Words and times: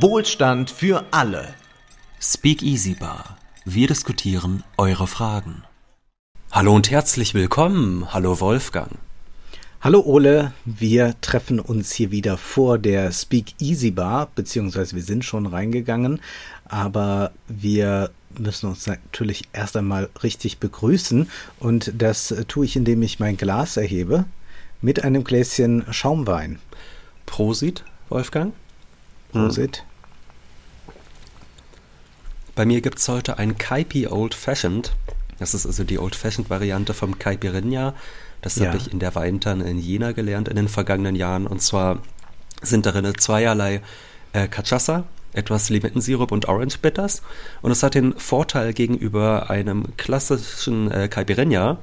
Wohlstand 0.00 0.70
für 0.70 1.04
alle. 1.10 1.52
Speak 2.18 2.62
Easy 2.62 2.94
Bar. 2.94 3.36
Wir 3.66 3.88
diskutieren 3.88 4.64
eure 4.78 5.06
Fragen. 5.06 5.64
Hallo 6.50 6.74
und 6.74 6.90
herzlich 6.90 7.34
willkommen. 7.34 8.10
Hallo 8.14 8.40
Wolfgang. 8.40 8.92
Hallo 9.82 10.00
Ole, 10.00 10.54
wir 10.64 11.14
treffen 11.20 11.60
uns 11.60 11.92
hier 11.92 12.10
wieder 12.10 12.38
vor 12.38 12.78
der 12.78 13.12
Speak 13.12 13.52
Easy 13.60 13.90
Bar, 13.90 14.30
beziehungsweise 14.34 14.96
wir 14.96 15.02
sind 15.02 15.26
schon 15.26 15.44
reingegangen, 15.44 16.22
aber 16.64 17.32
wir 17.46 18.12
müssen 18.38 18.70
uns 18.70 18.86
natürlich 18.86 19.42
erst 19.52 19.76
einmal 19.76 20.08
richtig 20.22 20.56
begrüßen 20.56 21.28
und 21.60 21.92
das 21.98 22.34
tue 22.48 22.64
ich, 22.64 22.76
indem 22.76 23.02
ich 23.02 23.20
mein 23.20 23.36
Glas 23.36 23.76
erhebe 23.76 24.24
mit 24.80 25.04
einem 25.04 25.22
Gläschen 25.22 25.84
Schaumwein. 25.90 26.60
Prosit, 27.26 27.84
Wolfgang. 28.08 28.54
Prosit. 29.32 29.84
Bei 32.54 32.66
mir 32.66 32.80
gibt 32.82 32.98
es 32.98 33.08
heute 33.08 33.38
ein 33.38 33.56
Kaipi 33.56 34.06
Old 34.06 34.34
Fashioned. 34.34 34.92
Das 35.38 35.54
ist 35.54 35.66
also 35.66 35.84
die 35.84 35.98
Old 35.98 36.14
Fashioned 36.14 36.50
Variante 36.50 36.92
vom 36.92 37.18
Caipirinha. 37.18 37.94
Das 38.42 38.56
ja. 38.56 38.66
habe 38.66 38.76
ich 38.76 38.92
in 38.92 38.98
der 38.98 39.14
Weintanne 39.14 39.68
in 39.68 39.78
Jena 39.78 40.12
gelernt 40.12 40.48
in 40.48 40.56
den 40.56 40.68
vergangenen 40.68 41.16
Jahren. 41.16 41.46
Und 41.46 41.62
zwar 41.62 41.98
sind 42.60 42.84
darin 42.84 43.10
zweierlei 43.16 43.80
äh, 44.34 44.48
Cachaça, 44.48 45.04
etwas 45.32 45.70
Limettensirup 45.70 46.30
und 46.30 46.46
Orange 46.48 46.78
Bitters. 46.78 47.22
Und 47.62 47.70
es 47.70 47.82
hat 47.82 47.94
den 47.94 48.12
Vorteil 48.18 48.74
gegenüber 48.74 49.48
einem 49.48 49.96
klassischen 49.96 50.90
äh, 50.90 51.08
Caipirinha, 51.08 51.78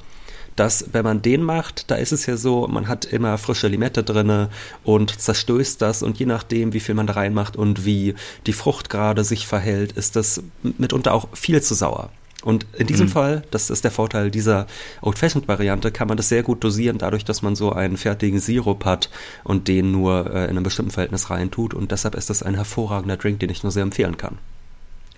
dass 0.56 0.86
wenn 0.94 1.04
man 1.04 1.22
den 1.22 1.44
macht, 1.44 1.90
da 1.92 1.96
ist 1.96 2.12
es 2.12 2.26
ja 2.26 2.38
so, 2.38 2.68
man 2.68 2.88
hat 2.88 3.06
immer 3.06 3.38
frische 3.38 3.68
Limette 3.68 4.04
drinne 4.04 4.50
und 4.84 5.20
zerstößt 5.20 5.82
das 5.82 6.04
und 6.04 6.20
je 6.20 6.26
nachdem, 6.26 6.74
wie 6.74 6.80
viel 6.80 6.96
man 6.96 7.08
da 7.08 7.14
reinmacht 7.14 7.56
und 7.56 7.86
wie 7.86 8.16
die 8.46 8.54
Frucht 8.54 8.90
gerade 8.90 9.24
sich 9.24 9.48
verhält, 9.48 9.92
ist 9.94 10.16
das 10.16 10.44
mitunter 10.78 11.14
auch 11.14 11.28
viel 11.34 11.62
zu 11.62 11.74
sauer. 11.76 12.10
Und 12.42 12.66
in 12.78 12.88
diesem 12.88 13.08
mhm. 13.08 13.12
Fall, 13.12 13.44
das 13.52 13.70
ist 13.70 13.84
der 13.84 13.92
Vorteil 13.92 14.32
dieser 14.32 14.66
Old-Fashioned-Variante, 15.02 15.92
kann 15.92 16.08
man 16.08 16.16
das 16.16 16.30
sehr 16.30 16.44
gut 16.44 16.64
dosieren, 16.64 16.98
dadurch, 16.98 17.26
dass 17.26 17.42
man 17.42 17.56
so 17.56 17.74
einen 17.74 17.98
fertigen 17.98 18.40
Sirup 18.40 18.86
hat 18.86 19.10
und 19.44 19.68
den 19.68 19.92
nur 19.92 20.28
äh, 20.28 20.46
in 20.46 20.52
einem 20.52 20.64
bestimmten 20.64 20.92
Verhältnis 20.92 21.30
reintut. 21.30 21.74
Und 21.74 21.92
deshalb 21.92 22.16
ist 22.16 22.30
das 22.30 22.42
ein 22.42 22.56
hervorragender 22.56 23.18
Drink, 23.18 23.42
den 23.42 23.50
ich 23.50 23.64
nur 23.64 23.74
sehr 23.74 23.84
empfehlen 23.84 24.16
kann. 24.16 24.38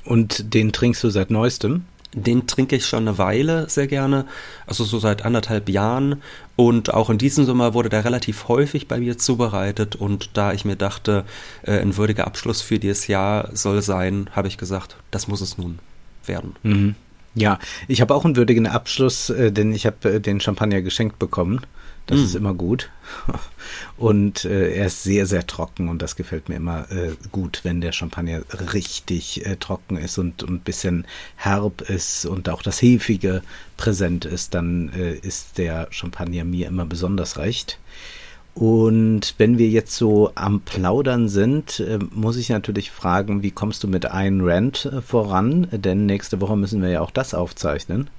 Und 0.03 0.55
den 0.55 0.71
trinkst 0.71 1.03
du 1.03 1.09
seit 1.11 1.29
neuestem? 1.29 1.85
Den 2.13 2.45
trinke 2.45 2.75
ich 2.75 2.85
schon 2.85 3.07
eine 3.07 3.17
Weile 3.17 3.69
sehr 3.69 3.87
gerne, 3.87 4.25
also 4.67 4.83
so 4.83 4.99
seit 4.99 5.23
anderthalb 5.23 5.69
Jahren. 5.69 6.21
Und 6.57 6.93
auch 6.93 7.09
in 7.09 7.17
diesem 7.17 7.45
Sommer 7.45 7.73
wurde 7.73 7.89
der 7.89 8.03
relativ 8.03 8.47
häufig 8.47 8.87
bei 8.87 8.99
mir 8.99 9.17
zubereitet. 9.17 9.95
Und 9.95 10.31
da 10.33 10.51
ich 10.51 10.65
mir 10.65 10.75
dachte, 10.75 11.23
äh, 11.63 11.79
ein 11.79 11.95
würdiger 11.95 12.27
Abschluss 12.27 12.61
für 12.61 12.79
dieses 12.79 13.07
Jahr 13.07 13.49
soll 13.53 13.81
sein, 13.81 14.29
habe 14.33 14.47
ich 14.47 14.57
gesagt, 14.57 14.97
das 15.09 15.27
muss 15.27 15.41
es 15.41 15.57
nun 15.57 15.79
werden. 16.25 16.55
Mhm. 16.63 16.95
Ja, 17.33 17.59
ich 17.87 18.01
habe 18.01 18.13
auch 18.13 18.25
einen 18.25 18.35
würdigen 18.35 18.67
Abschluss, 18.67 19.29
äh, 19.29 19.51
denn 19.51 19.73
ich 19.73 19.85
habe 19.85 20.15
äh, 20.15 20.19
den 20.19 20.41
Champagner 20.41 20.81
geschenkt 20.81 21.17
bekommen. 21.17 21.61
Das 22.07 22.19
mm. 22.19 22.23
ist 22.23 22.35
immer 22.35 22.53
gut. 22.53 22.89
Und 23.97 24.45
äh, 24.45 24.73
er 24.73 24.87
ist 24.87 25.03
sehr, 25.03 25.25
sehr 25.25 25.45
trocken 25.45 25.87
und 25.87 26.01
das 26.01 26.15
gefällt 26.15 26.49
mir 26.49 26.55
immer 26.55 26.91
äh, 26.91 27.11
gut, 27.31 27.61
wenn 27.63 27.81
der 27.81 27.91
Champagner 27.91 28.41
richtig 28.73 29.45
äh, 29.45 29.55
trocken 29.57 29.95
ist 29.97 30.17
und, 30.17 30.43
ein 30.43 30.59
bisschen 30.59 31.05
herb 31.35 31.81
ist 31.81 32.25
und 32.25 32.49
auch 32.49 32.63
das 32.63 32.81
Hefige 32.81 33.43
präsent 33.77 34.25
ist, 34.25 34.53
dann 34.55 34.91
äh, 34.93 35.13
ist 35.13 35.57
der 35.57 35.87
Champagner 35.91 36.43
mir 36.43 36.67
immer 36.67 36.85
besonders 36.85 37.37
recht. 37.37 37.77
Und 38.53 39.35
wenn 39.37 39.57
wir 39.57 39.69
jetzt 39.69 39.95
so 39.95 40.31
am 40.35 40.61
Plaudern 40.61 41.29
sind, 41.29 41.79
äh, 41.79 41.99
muss 42.11 42.37
ich 42.37 42.49
natürlich 42.49 42.91
fragen, 42.91 43.43
wie 43.43 43.51
kommst 43.51 43.83
du 43.83 43.87
mit 43.87 44.05
Ayn 44.05 44.41
Rand 44.41 44.85
äh, 44.85 45.01
voran? 45.01 45.67
Denn 45.71 46.05
nächste 46.05 46.41
Woche 46.41 46.57
müssen 46.57 46.81
wir 46.81 46.89
ja 46.89 47.01
auch 47.01 47.11
das 47.11 47.33
aufzeichnen. 47.33 48.09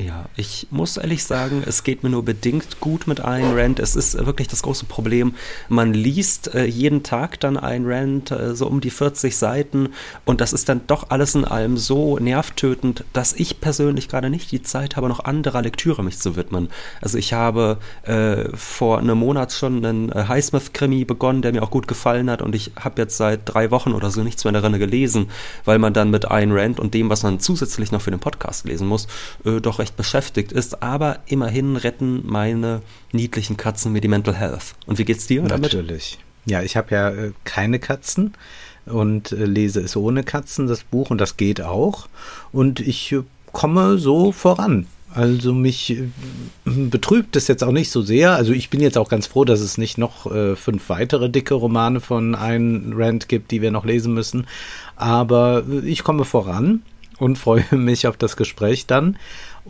Ja, 0.00 0.26
ich 0.36 0.68
muss 0.70 0.96
ehrlich 0.96 1.24
sagen, 1.24 1.64
es 1.66 1.82
geht 1.82 2.04
mir 2.04 2.08
nur 2.08 2.24
bedingt 2.24 2.78
gut 2.78 3.08
mit 3.08 3.18
Ayn 3.18 3.58
Rand. 3.58 3.80
Es 3.80 3.96
ist 3.96 4.24
wirklich 4.26 4.46
das 4.46 4.62
große 4.62 4.84
Problem. 4.84 5.34
Man 5.68 5.92
liest 5.92 6.54
äh, 6.54 6.66
jeden 6.66 7.02
Tag 7.02 7.40
dann 7.40 7.56
Ayn 7.56 7.84
Rand, 7.84 8.30
äh, 8.30 8.54
so 8.54 8.68
um 8.68 8.80
die 8.80 8.90
40 8.90 9.36
Seiten, 9.36 9.88
und 10.24 10.40
das 10.40 10.52
ist 10.52 10.68
dann 10.68 10.82
doch 10.86 11.10
alles 11.10 11.34
in 11.34 11.44
allem 11.44 11.76
so 11.76 12.16
nervtötend, 12.20 13.02
dass 13.12 13.32
ich 13.32 13.58
persönlich 13.58 14.08
gerade 14.08 14.30
nicht 14.30 14.52
die 14.52 14.62
Zeit 14.62 14.94
habe, 14.94 15.08
noch 15.08 15.24
anderer 15.24 15.62
Lektüre 15.62 16.04
mich 16.04 16.20
zu 16.20 16.36
widmen. 16.36 16.68
Also 17.00 17.18
ich 17.18 17.32
habe 17.32 17.78
äh, 18.02 18.56
vor 18.56 19.00
einem 19.00 19.18
Monat 19.18 19.52
schon 19.52 19.84
einen 19.84 20.12
äh, 20.12 20.26
Highsmith-Krimi 20.28 21.06
begonnen, 21.06 21.42
der 21.42 21.50
mir 21.50 21.64
auch 21.64 21.72
gut 21.72 21.88
gefallen 21.88 22.30
hat, 22.30 22.40
und 22.40 22.54
ich 22.54 22.70
habe 22.78 23.02
jetzt 23.02 23.16
seit 23.16 23.40
drei 23.46 23.72
Wochen 23.72 23.94
oder 23.94 24.12
so 24.12 24.22
nichts 24.22 24.44
mehr 24.44 24.52
darin 24.52 24.78
gelesen, 24.78 25.28
weil 25.64 25.80
man 25.80 25.92
dann 25.92 26.12
mit 26.12 26.30
Ayn 26.30 26.52
Rand 26.52 26.78
und 26.78 26.94
dem, 26.94 27.10
was 27.10 27.24
man 27.24 27.40
zusätzlich 27.40 27.90
noch 27.90 28.02
für 28.02 28.12
den 28.12 28.20
Podcast 28.20 28.64
lesen 28.64 28.86
muss, 28.86 29.08
äh, 29.44 29.60
doch 29.60 29.80
recht 29.80 29.87
recht 29.88 29.96
beschäftigt 29.96 30.52
ist, 30.52 30.82
aber 30.82 31.20
immerhin 31.26 31.76
retten 31.76 32.22
meine 32.26 32.82
niedlichen 33.12 33.56
Katzen 33.56 33.92
mir 33.92 34.00
die 34.00 34.08
Mental 34.08 34.34
Health. 34.34 34.74
Und 34.86 34.98
wie 34.98 35.04
geht's 35.04 35.26
dir 35.26 35.42
damit? 35.42 35.72
Natürlich. 35.72 36.18
Ja, 36.44 36.62
ich 36.62 36.76
habe 36.76 36.94
ja 36.94 37.10
äh, 37.10 37.32
keine 37.44 37.78
Katzen 37.78 38.34
und 38.86 39.32
äh, 39.32 39.44
lese 39.44 39.80
es 39.80 39.96
ohne 39.96 40.24
Katzen, 40.24 40.66
das 40.66 40.84
Buch, 40.84 41.10
und 41.10 41.18
das 41.18 41.36
geht 41.36 41.60
auch. 41.60 42.08
Und 42.52 42.80
ich 42.80 43.12
äh, 43.12 43.22
komme 43.52 43.98
so 43.98 44.32
voran. 44.32 44.86
Also 45.10 45.54
mich 45.54 45.98
betrübt 46.64 47.36
es 47.36 47.48
jetzt 47.48 47.64
auch 47.64 47.72
nicht 47.72 47.90
so 47.90 48.02
sehr. 48.02 48.32
Also 48.32 48.52
ich 48.52 48.70
bin 48.70 48.80
jetzt 48.80 48.98
auch 48.98 49.08
ganz 49.08 49.26
froh, 49.26 49.44
dass 49.44 49.60
es 49.60 49.78
nicht 49.78 49.96
noch 49.98 50.30
äh, 50.30 50.54
fünf 50.54 50.88
weitere 50.88 51.30
dicke 51.30 51.54
Romane 51.54 52.00
von 52.00 52.34
Ayn 52.34 52.92
Rand 52.94 53.28
gibt, 53.28 53.50
die 53.50 53.62
wir 53.62 53.70
noch 53.70 53.84
lesen 53.84 54.12
müssen. 54.12 54.46
Aber 54.96 55.64
ich 55.84 56.04
komme 56.04 56.24
voran 56.24 56.82
und 57.18 57.36
freue 57.38 57.64
mich 57.72 58.06
auf 58.06 58.16
das 58.16 58.36
Gespräch 58.36 58.86
dann 58.86 59.16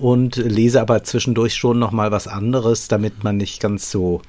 und 0.00 0.36
lese 0.36 0.81
aber 0.81 1.03
zwischendurch 1.03 1.54
schon 1.54 1.78
noch 1.78 1.91
mal 1.91 2.12
was 2.12 2.28
anderes, 2.28 2.88
damit 2.88 3.25
man 3.25 3.36
nicht 3.36 3.60
ganz 3.60 3.91
so 3.91 4.22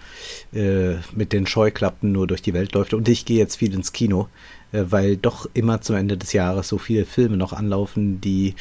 äh, 0.53 0.96
mit 1.13 1.31
den 1.31 1.46
Scheuklappen 1.46 2.12
nur 2.12 2.28
durch 2.28 2.41
die 2.41 2.53
Welt 2.53 2.74
läuft. 2.74 2.94
Und 2.94 3.07
ich 3.07 3.25
gehe 3.25 3.38
jetzt 3.38 3.57
viel 3.57 3.74
ins 3.74 3.94
Kino, 3.94 4.28
äh, 4.72 4.85
weil 4.90 5.16
doch 5.18 5.47
immer 5.53 5.81
zum 5.81 5.96
Ende 5.96 6.18
des 6.18 6.34
Jahres 6.34 6.68
so 6.68 6.78
viele 6.78 7.06
Filme 7.06 7.38
noch 7.38 7.53
anlaufen, 7.53 8.19
die 8.19 8.56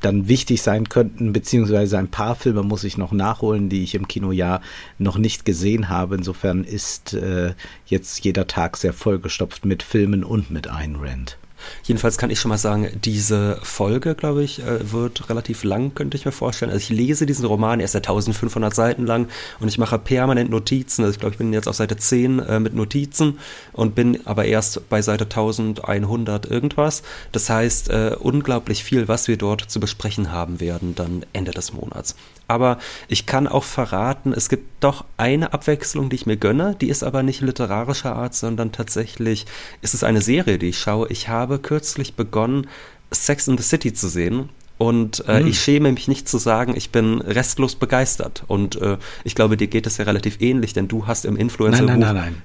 dann 0.00 0.28
wichtig 0.28 0.62
sein 0.62 0.88
könnten, 0.88 1.32
beziehungsweise 1.32 1.98
ein 1.98 2.08
paar 2.08 2.36
Filme 2.36 2.62
muss 2.62 2.84
ich 2.84 2.96
noch 2.96 3.12
nachholen, 3.12 3.68
die 3.68 3.82
ich 3.82 3.94
im 3.94 4.06
Kinojahr 4.06 4.60
noch 4.98 5.18
nicht 5.18 5.44
gesehen 5.44 5.88
habe. 5.88 6.14
Insofern 6.14 6.62
ist 6.64 7.14
äh, 7.14 7.54
jetzt 7.86 8.24
jeder 8.24 8.46
Tag 8.46 8.76
sehr 8.76 8.92
vollgestopft 8.92 9.64
mit 9.64 9.82
Filmen 9.82 10.22
und 10.22 10.50
mit 10.50 10.68
Ayn 10.68 10.96
Rand. 10.96 11.38
Jedenfalls 11.84 12.18
kann 12.18 12.30
ich 12.30 12.40
schon 12.40 12.48
mal 12.48 12.58
sagen, 12.58 12.88
diese 13.04 13.58
Folge, 13.62 14.14
glaube 14.14 14.42
ich, 14.42 14.60
äh, 14.60 14.92
wird 14.92 15.28
relativ 15.30 15.64
lang, 15.64 15.94
könnte 15.94 16.16
ich 16.16 16.24
mir 16.24 16.32
vorstellen. 16.32 16.70
Also 16.70 16.82
ich 16.82 16.88
lese 16.90 17.26
diesen 17.26 17.44
Roman, 17.44 17.80
er 17.80 17.84
ist 17.84 17.94
ja 17.94 18.00
1500 18.00 18.74
Seiten 18.74 19.06
lang 19.06 19.28
und 19.60 19.68
ich 19.68 19.78
mache 19.78 19.98
permanent 19.98 20.50
Notizen. 20.50 21.02
Also 21.02 21.14
ich 21.14 21.20
glaube, 21.20 21.34
ich 21.34 21.38
bin 21.38 21.52
jetzt 21.52 21.68
auf 21.68 21.76
Seite 21.76 21.96
10 21.96 22.38
äh, 22.38 22.60
mit 22.60 22.74
Notizen 22.74 23.38
und 23.72 23.94
bin 23.94 24.26
aber 24.26 24.44
erst 24.44 24.88
bei 24.88 25.02
Seite 25.02 25.24
1100 25.24 26.46
irgendwas. 26.46 27.02
Das 27.32 27.50
heißt, 27.50 27.90
äh, 27.90 28.16
unglaublich 28.18 28.84
viel, 28.84 29.08
was 29.08 29.28
wir 29.28 29.36
dort 29.36 29.62
zu 29.62 29.80
besprechen 29.80 30.32
haben 30.32 30.60
werden, 30.60 30.94
dann 30.94 31.24
Ende 31.32 31.52
des 31.52 31.72
Monats. 31.72 32.14
Aber 32.48 32.78
ich 33.08 33.26
kann 33.26 33.48
auch 33.48 33.64
verraten, 33.64 34.32
es 34.32 34.48
gibt 34.48 34.84
doch 34.84 35.04
eine 35.16 35.52
Abwechslung, 35.52 36.10
die 36.10 36.16
ich 36.16 36.26
mir 36.26 36.36
gönne. 36.36 36.76
Die 36.80 36.88
ist 36.88 37.02
aber 37.02 37.22
nicht 37.22 37.40
literarischer 37.40 38.14
Art, 38.14 38.34
sondern 38.34 38.72
tatsächlich 38.72 39.46
ist 39.82 39.94
es 39.94 40.04
eine 40.04 40.22
Serie, 40.22 40.58
die 40.58 40.68
ich 40.68 40.78
schaue. 40.78 41.08
Ich 41.10 41.28
habe 41.28 41.58
kürzlich 41.58 42.14
begonnen, 42.14 42.68
Sex 43.10 43.48
in 43.48 43.58
the 43.58 43.64
City 43.64 43.92
zu 43.92 44.08
sehen. 44.08 44.50
Und 44.78 45.24
äh, 45.26 45.40
mhm. 45.40 45.48
ich 45.48 45.60
schäme 45.60 45.90
mich 45.90 46.06
nicht 46.06 46.28
zu 46.28 46.38
sagen, 46.38 46.74
ich 46.76 46.90
bin 46.90 47.20
restlos 47.20 47.76
begeistert. 47.76 48.44
Und 48.46 48.80
äh, 48.80 48.98
ich 49.24 49.34
glaube, 49.34 49.56
dir 49.56 49.68
geht 49.68 49.86
es 49.86 49.96
ja 49.96 50.04
relativ 50.04 50.40
ähnlich, 50.40 50.74
denn 50.74 50.86
du 50.86 51.06
hast 51.06 51.24
im 51.24 51.36
Influencer 51.36 51.86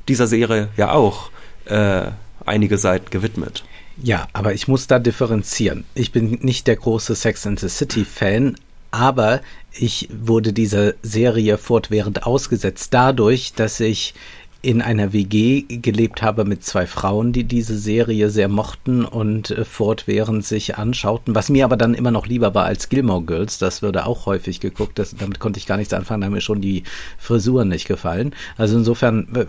dieser 0.07 0.27
Serie 0.27 0.69
ja 0.77 0.91
auch 0.91 1.29
äh, 1.65 2.07
einige 2.45 2.77
Seiten 2.77 3.09
gewidmet. 3.09 3.65
Ja, 4.01 4.27
aber 4.33 4.53
ich 4.53 4.67
muss 4.67 4.87
da 4.87 4.97
differenzieren. 4.97 5.83
Ich 5.93 6.11
bin 6.11 6.39
nicht 6.41 6.67
der 6.67 6.77
große 6.77 7.15
Sex 7.15 7.45
and 7.45 7.59
the 7.59 7.69
City 7.69 8.05
Fan, 8.05 8.55
aber 8.91 9.41
ich 9.73 10.09
wurde 10.11 10.53
dieser 10.53 10.93
Serie 11.01 11.57
fortwährend 11.57 12.23
ausgesetzt 12.23 12.93
dadurch, 12.93 13.53
dass 13.53 13.79
ich 13.79 14.13
in 14.61 14.81
einer 14.81 15.11
WG 15.11 15.63
gelebt 15.67 16.21
habe 16.21 16.45
mit 16.45 16.63
zwei 16.63 16.85
Frauen, 16.85 17.33
die 17.33 17.45
diese 17.45 17.77
Serie 17.77 18.29
sehr 18.29 18.47
mochten 18.47 19.05
und 19.05 19.49
äh, 19.49 19.65
fortwährend 19.65 20.45
sich 20.45 20.77
anschauten, 20.77 21.33
was 21.33 21.49
mir 21.49 21.65
aber 21.65 21.77
dann 21.77 21.95
immer 21.95 22.11
noch 22.11 22.27
lieber 22.27 22.53
war 22.53 22.65
als 22.65 22.89
Gilmore 22.89 23.23
Girls. 23.23 23.57
Das 23.57 23.81
würde 23.81 24.05
auch 24.05 24.27
häufig 24.27 24.59
geguckt. 24.59 24.99
Das, 24.99 25.15
damit 25.15 25.39
konnte 25.39 25.57
ich 25.57 25.65
gar 25.65 25.77
nichts 25.77 25.93
anfangen, 25.93 26.21
da 26.21 26.25
haben 26.25 26.33
mir 26.33 26.41
schon 26.41 26.61
die 26.61 26.83
Frisuren 27.17 27.69
nicht 27.69 27.87
gefallen. 27.87 28.33
Also 28.55 28.77
insofern 28.77 29.47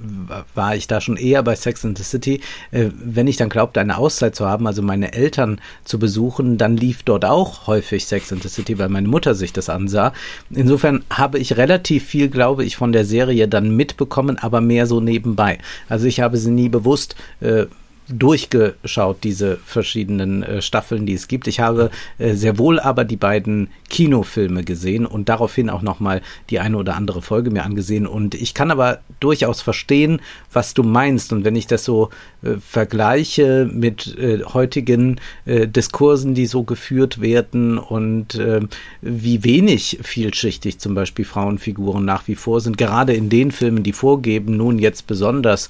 war 0.55 0.77
ich 0.77 0.87
da 0.87 1.01
schon 1.01 1.19
eher 1.19 1.43
bei 1.43 1.57
Sex 1.57 1.85
in 1.85 1.95
the 1.95 2.03
City. 2.03 2.41
Äh, 2.71 2.89
wenn 2.95 3.27
ich 3.27 3.37
dann 3.37 3.51
glaubte, 3.51 3.81
eine 3.81 3.99
Auszeit 3.99 4.35
zu 4.35 4.47
haben, 4.47 4.67
also 4.67 4.81
meine 4.81 5.13
Eltern 5.13 5.61
zu 5.85 5.99
besuchen, 5.99 6.57
dann 6.57 6.77
lief 6.77 7.03
dort 7.03 7.27
auch 7.27 7.67
häufig 7.67 8.07
Sex 8.07 8.33
in 8.33 8.41
the 8.41 8.49
City, 8.49 8.79
weil 8.79 8.89
meine 8.89 9.09
Mutter 9.09 9.35
sich 9.35 9.53
das 9.53 9.69
ansah. 9.69 10.15
Insofern 10.51 11.05
habe 11.11 11.39
ich 11.39 11.59
relativ 11.59 12.05
viel, 12.07 12.29
glaube 12.29 12.65
ich, 12.65 12.77
von 12.77 12.93
der 12.93 13.05
Serie 13.05 13.47
dann 13.47 13.77
mitbekommen, 13.77 14.39
aber 14.39 14.63
mehr 14.63 14.87
so 14.87 15.02
nebenbei. 15.03 15.59
Also 15.89 16.07
ich 16.07 16.21
habe 16.21 16.37
sie 16.37 16.51
nie 16.51 16.69
bewusst 16.69 17.17
äh, 17.41 17.67
durchgeschaut, 18.09 19.19
diese 19.23 19.59
verschiedenen 19.65 20.43
äh, 20.43 20.63
Staffeln, 20.63 21.07
die 21.07 21.15
es 21.15 21.29
gibt. 21.29 21.47
Ich 21.47 21.61
habe 21.61 21.91
äh, 22.19 22.35
sehr 22.35 22.59
wohl 22.59 22.81
aber 22.81 23.05
die 23.05 23.17
beiden 23.17 23.69
Kinofilme 23.89 24.65
gesehen 24.65 25.07
und 25.07 25.29
daraufhin 25.29 25.71
auch 25.71 25.83
nochmal 25.83 26.23
die 26.51 26.59
eine 26.59 26.77
oder 26.77 26.97
andere 26.97 27.23
Folge 27.23 27.51
mir 27.51 27.65
angesehen. 27.65 28.07
Und 28.07 28.35
ich 28.35 28.55
kann 28.55 28.71
aber 28.71 29.01
durchaus 29.21 29.63
verstehen, 29.63 30.21
was 30.53 30.75
du 30.75 30.83
meinst. 30.83 31.33
Und 31.33 31.45
wenn 31.45 31.57
ich 31.57 31.67
das 31.67 31.85
so 31.85 32.11
äh, 32.43 32.55
vergleiche 32.59 33.69
mit 33.73 34.19
äh, 34.19 34.43
heutigen 34.45 35.21
äh, 35.45 35.69
Diskursen, 35.69 36.35
die 36.35 36.47
so 36.47 36.65
geführt 36.65 37.21
werden 37.21 37.79
und 37.79 38.35
äh, 38.35 38.61
wie 39.01 39.45
wenig 39.45 39.99
vielschichtig 40.03 40.79
zum 40.79 40.95
Beispiel 40.95 41.25
Frauenfiguren 41.25 42.05
nach 42.05 42.27
wie 42.29 42.35
vor 42.35 42.61
sind, 42.61 42.79
gerade 42.79 43.13
in 43.13 43.29
den 43.29 43.53
Filmen, 43.53 43.83
die 43.83 43.93
vorgeben, 43.93 44.57
nun 44.57 44.79
jetzt 44.79 45.07
besonders 45.07 45.69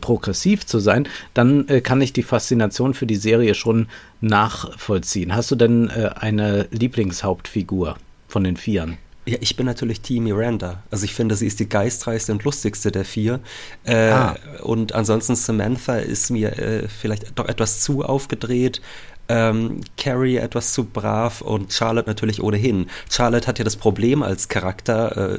progressiv 0.00 0.66
zu 0.66 0.78
sein, 0.78 1.08
dann 1.34 1.65
äh, 1.66 1.80
kann 1.80 2.00
ich 2.00 2.12
die 2.12 2.22
Faszination 2.22 2.94
für 2.94 3.06
die 3.06 3.16
Serie 3.16 3.54
schon 3.54 3.88
nachvollziehen. 4.20 5.34
Hast 5.34 5.50
du 5.50 5.56
denn 5.56 5.90
äh, 5.90 6.10
eine 6.14 6.68
Lieblingshauptfigur 6.70 7.96
von 8.28 8.44
den 8.44 8.56
Vieren? 8.56 8.98
Ja, 9.28 9.38
ich 9.40 9.56
bin 9.56 9.66
natürlich 9.66 10.02
Team 10.02 10.24
Miranda. 10.24 10.82
Also 10.90 11.04
ich 11.04 11.14
finde, 11.14 11.34
sie 11.34 11.48
ist 11.48 11.58
die 11.58 11.68
geistreichste 11.68 12.30
und 12.30 12.44
lustigste 12.44 12.92
der 12.92 13.04
vier. 13.04 13.40
Äh, 13.84 14.10
ah. 14.10 14.36
Und 14.62 14.94
ansonsten 14.94 15.34
Samantha 15.34 15.96
ist 15.96 16.30
mir 16.30 16.56
äh, 16.58 16.88
vielleicht 16.88 17.36
doch 17.36 17.48
etwas 17.48 17.80
zu 17.80 18.04
aufgedreht. 18.04 18.80
Ähm, 19.28 19.80
Carrie 19.96 20.36
etwas 20.36 20.72
zu 20.72 20.84
brav 20.84 21.40
und 21.40 21.72
Charlotte 21.72 22.08
natürlich 22.08 22.40
ohnehin. 22.40 22.86
Charlotte 23.10 23.48
hat 23.48 23.58
ja 23.58 23.64
das 23.64 23.74
Problem 23.74 24.22
als 24.22 24.48
Charakter, 24.48 25.38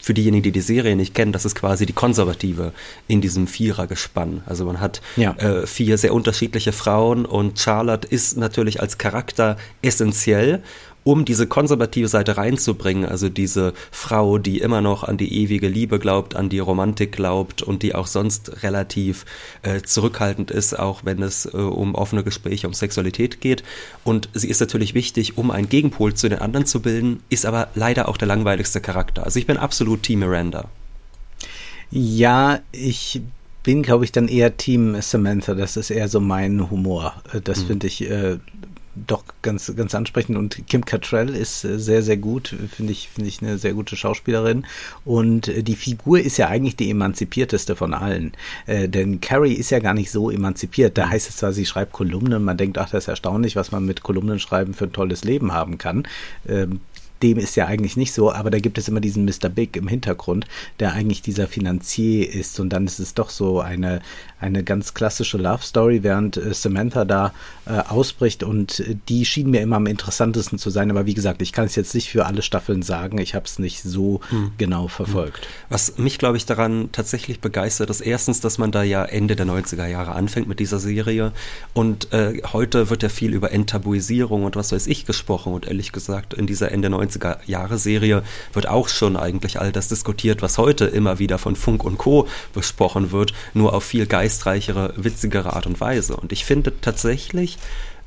für 0.00 0.14
diejenigen, 0.14 0.42
die 0.42 0.52
die 0.52 0.60
Serie 0.60 0.96
nicht 0.96 1.14
kennen, 1.14 1.32
das 1.32 1.44
ist 1.44 1.54
quasi 1.54 1.86
die 1.86 1.92
Konservative 1.92 2.72
in 3.08 3.20
diesem 3.20 3.46
Vierergespann. 3.46 4.42
Also 4.46 4.64
man 4.64 4.80
hat 4.80 5.00
ja. 5.16 5.32
äh, 5.36 5.66
vier 5.66 5.98
sehr 5.98 6.14
unterschiedliche 6.14 6.72
Frauen 6.72 7.26
und 7.26 7.58
Charlotte 7.58 8.08
ist 8.08 8.36
natürlich 8.36 8.80
als 8.80 8.98
Charakter 8.98 9.56
essentiell 9.82 10.62
um 11.04 11.24
diese 11.24 11.46
konservative 11.46 12.08
Seite 12.08 12.36
reinzubringen, 12.36 13.06
also 13.06 13.28
diese 13.28 13.72
Frau, 13.90 14.38
die 14.38 14.58
immer 14.58 14.80
noch 14.80 15.04
an 15.04 15.16
die 15.16 15.42
ewige 15.42 15.68
Liebe 15.68 15.98
glaubt, 15.98 16.36
an 16.36 16.48
die 16.48 16.58
Romantik 16.58 17.12
glaubt 17.12 17.62
und 17.62 17.82
die 17.82 17.94
auch 17.94 18.06
sonst 18.06 18.62
relativ 18.62 19.24
äh, 19.62 19.80
zurückhaltend 19.80 20.50
ist, 20.50 20.78
auch 20.78 21.04
wenn 21.04 21.22
es 21.22 21.46
äh, 21.46 21.56
um 21.56 21.94
offene 21.94 22.22
Gespräche, 22.22 22.66
um 22.66 22.74
Sexualität 22.74 23.40
geht. 23.40 23.62
Und 24.04 24.28
sie 24.34 24.48
ist 24.48 24.60
natürlich 24.60 24.94
wichtig, 24.94 25.38
um 25.38 25.50
einen 25.50 25.68
Gegenpol 25.68 26.14
zu 26.14 26.28
den 26.28 26.38
anderen 26.38 26.66
zu 26.66 26.80
bilden, 26.80 27.22
ist 27.30 27.46
aber 27.46 27.68
leider 27.74 28.08
auch 28.08 28.16
der 28.16 28.28
langweiligste 28.28 28.80
Charakter. 28.80 29.24
Also 29.24 29.38
ich 29.38 29.46
bin 29.46 29.56
absolut 29.56 30.02
Team 30.02 30.20
Miranda. 30.20 30.68
Ja, 31.90 32.60
ich 32.72 33.20
bin, 33.62 33.82
glaube 33.82 34.04
ich, 34.04 34.12
dann 34.12 34.28
eher 34.28 34.56
Team 34.56 35.00
Samantha. 35.00 35.54
Das 35.54 35.76
ist 35.76 35.90
eher 35.90 36.08
so 36.08 36.20
mein 36.20 36.70
Humor. 36.70 37.14
Äh, 37.32 37.40
das 37.40 37.62
mhm. 37.62 37.66
finde 37.66 37.86
ich 37.86 38.10
äh, 38.10 38.38
doch 38.94 39.24
ganz, 39.42 39.72
ganz 39.76 39.94
ansprechend. 39.94 40.36
Und 40.36 40.66
Kim 40.66 40.84
Cattrall 40.84 41.30
ist 41.30 41.64
äh, 41.64 41.78
sehr, 41.78 42.02
sehr 42.02 42.16
gut, 42.16 42.54
finde 42.74 42.92
ich, 42.92 43.08
finde 43.08 43.28
ich 43.28 43.40
eine 43.40 43.58
sehr 43.58 43.74
gute 43.74 43.96
Schauspielerin. 43.96 44.66
Und 45.04 45.48
äh, 45.48 45.62
die 45.62 45.76
Figur 45.76 46.20
ist 46.20 46.36
ja 46.36 46.48
eigentlich 46.48 46.76
die 46.76 46.90
emanzipierteste 46.90 47.76
von 47.76 47.94
allen. 47.94 48.32
Äh, 48.66 48.88
denn 48.88 49.20
Carrie 49.20 49.54
ist 49.54 49.70
ja 49.70 49.78
gar 49.78 49.94
nicht 49.94 50.10
so 50.10 50.30
emanzipiert. 50.30 50.98
Da 50.98 51.08
heißt 51.08 51.28
es 51.28 51.36
zwar, 51.36 51.52
sie 51.52 51.66
schreibt 51.66 51.92
Kolumnen, 51.92 52.42
man 52.42 52.56
denkt, 52.56 52.78
ach, 52.78 52.90
das 52.90 53.04
ist 53.04 53.08
erstaunlich, 53.08 53.56
was 53.56 53.70
man 53.72 53.84
mit 53.84 54.02
Kolumnenschreiben 54.02 54.74
für 54.74 54.84
ein 54.84 54.92
tolles 54.92 55.24
Leben 55.24 55.52
haben 55.52 55.78
kann. 55.78 56.06
Ähm, 56.48 56.80
dem 57.22 57.38
ist 57.38 57.56
ja 57.56 57.66
eigentlich 57.66 57.96
nicht 57.96 58.12
so, 58.12 58.32
aber 58.32 58.50
da 58.50 58.58
gibt 58.58 58.78
es 58.78 58.88
immer 58.88 59.00
diesen 59.00 59.24
Mr. 59.24 59.48
Big 59.48 59.76
im 59.76 59.88
Hintergrund, 59.88 60.46
der 60.78 60.92
eigentlich 60.92 61.22
dieser 61.22 61.46
Finanzier 61.46 62.32
ist 62.32 62.58
und 62.60 62.70
dann 62.70 62.86
ist 62.86 62.98
es 62.98 63.14
doch 63.14 63.30
so 63.30 63.60
eine, 63.60 64.00
eine 64.40 64.64
ganz 64.64 64.94
klassische 64.94 65.36
Love 65.36 65.62
Story, 65.62 66.02
während 66.02 66.36
äh, 66.36 66.54
Samantha 66.54 67.04
da 67.04 67.32
äh, 67.66 67.72
ausbricht 67.72 68.42
und 68.42 68.80
äh, 68.80 68.96
die 69.08 69.26
schien 69.26 69.50
mir 69.50 69.60
immer 69.60 69.76
am 69.76 69.86
interessantesten 69.86 70.58
zu 70.58 70.70
sein, 70.70 70.90
aber 70.90 71.06
wie 71.06 71.14
gesagt, 71.14 71.42
ich 71.42 71.52
kann 71.52 71.66
es 71.66 71.76
jetzt 71.76 71.94
nicht 71.94 72.08
für 72.08 72.26
alle 72.26 72.42
Staffeln 72.42 72.82
sagen, 72.82 73.18
ich 73.18 73.34
habe 73.34 73.44
es 73.44 73.58
nicht 73.58 73.82
so 73.82 74.20
hm. 74.30 74.52
genau 74.56 74.88
verfolgt. 74.88 75.46
Was 75.68 75.98
mich, 75.98 76.18
glaube 76.18 76.38
ich, 76.38 76.46
daran 76.46 76.88
tatsächlich 76.92 77.40
begeistert, 77.40 77.90
ist 77.90 78.00
erstens, 78.00 78.40
dass 78.40 78.56
man 78.56 78.72
da 78.72 78.82
ja 78.82 79.04
Ende 79.04 79.36
der 79.36 79.46
90er 79.46 79.86
Jahre 79.86 80.12
anfängt 80.12 80.48
mit 80.48 80.58
dieser 80.58 80.78
Serie 80.78 81.32
und 81.74 82.12
äh, 82.12 82.40
heute 82.52 82.88
wird 82.88 83.02
ja 83.02 83.10
viel 83.10 83.34
über 83.34 83.52
Enttabuisierung 83.52 84.44
und 84.44 84.56
was 84.56 84.72
weiß 84.72 84.86
ich 84.86 85.04
gesprochen 85.04 85.52
und 85.52 85.66
ehrlich 85.66 85.92
gesagt 85.92 86.32
in 86.32 86.46
dieser 86.46 86.72
Ende 86.72 86.88
90 86.88 87.09
90er 87.09 87.09
Jahre 87.46 87.78
Serie 87.78 88.22
wird 88.52 88.68
auch 88.68 88.88
schon 88.88 89.16
eigentlich 89.16 89.60
all 89.60 89.72
das 89.72 89.88
diskutiert, 89.88 90.42
was 90.42 90.58
heute 90.58 90.86
immer 90.86 91.18
wieder 91.18 91.38
von 91.38 91.56
Funk 91.56 91.84
und 91.84 91.98
Co. 91.98 92.28
besprochen 92.52 93.12
wird, 93.12 93.32
nur 93.54 93.74
auf 93.74 93.84
viel 93.84 94.06
geistreichere, 94.06 94.94
witzigere 94.96 95.54
Art 95.54 95.66
und 95.66 95.80
Weise. 95.80 96.16
Und 96.16 96.32
ich 96.32 96.44
finde 96.44 96.72
tatsächlich, 96.80 97.58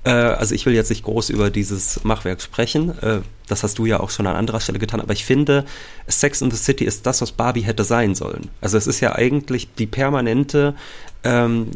äh, 0.04 0.12
also 0.12 0.54
ich 0.56 0.66
will 0.66 0.74
jetzt 0.74 0.90
nicht 0.90 1.04
groß 1.04 1.30
über 1.30 1.50
dieses 1.50 2.04
Machwerk 2.04 2.42
sprechen, 2.42 2.98
äh, 3.02 3.22
das 3.48 3.64
hast 3.64 3.78
du 3.78 3.86
ja 3.86 4.00
auch 4.00 4.10
schon 4.10 4.28
an 4.28 4.36
anderer 4.36 4.60
Stelle 4.60 4.80
getan, 4.80 5.02
aber 5.02 5.14
ich 5.14 5.26
finde, 5.26 5.66
Sex 6.08 6.42
in 6.42 6.52
the 6.52 6.58
City 6.58 6.86
ist 6.86 7.06
das, 7.06 7.22
was 7.22 7.32
Barbie 7.32 7.62
hätte 7.62 7.84
sein 7.84 8.16
sollen. 8.16 8.50
Also 8.62 8.78
es 8.78 8.88
ist 8.88 9.00
ja 9.00 9.16
eigentlich 9.16 9.74
die 9.76 9.88
permanente 9.88 10.76
ähm, 11.24 11.70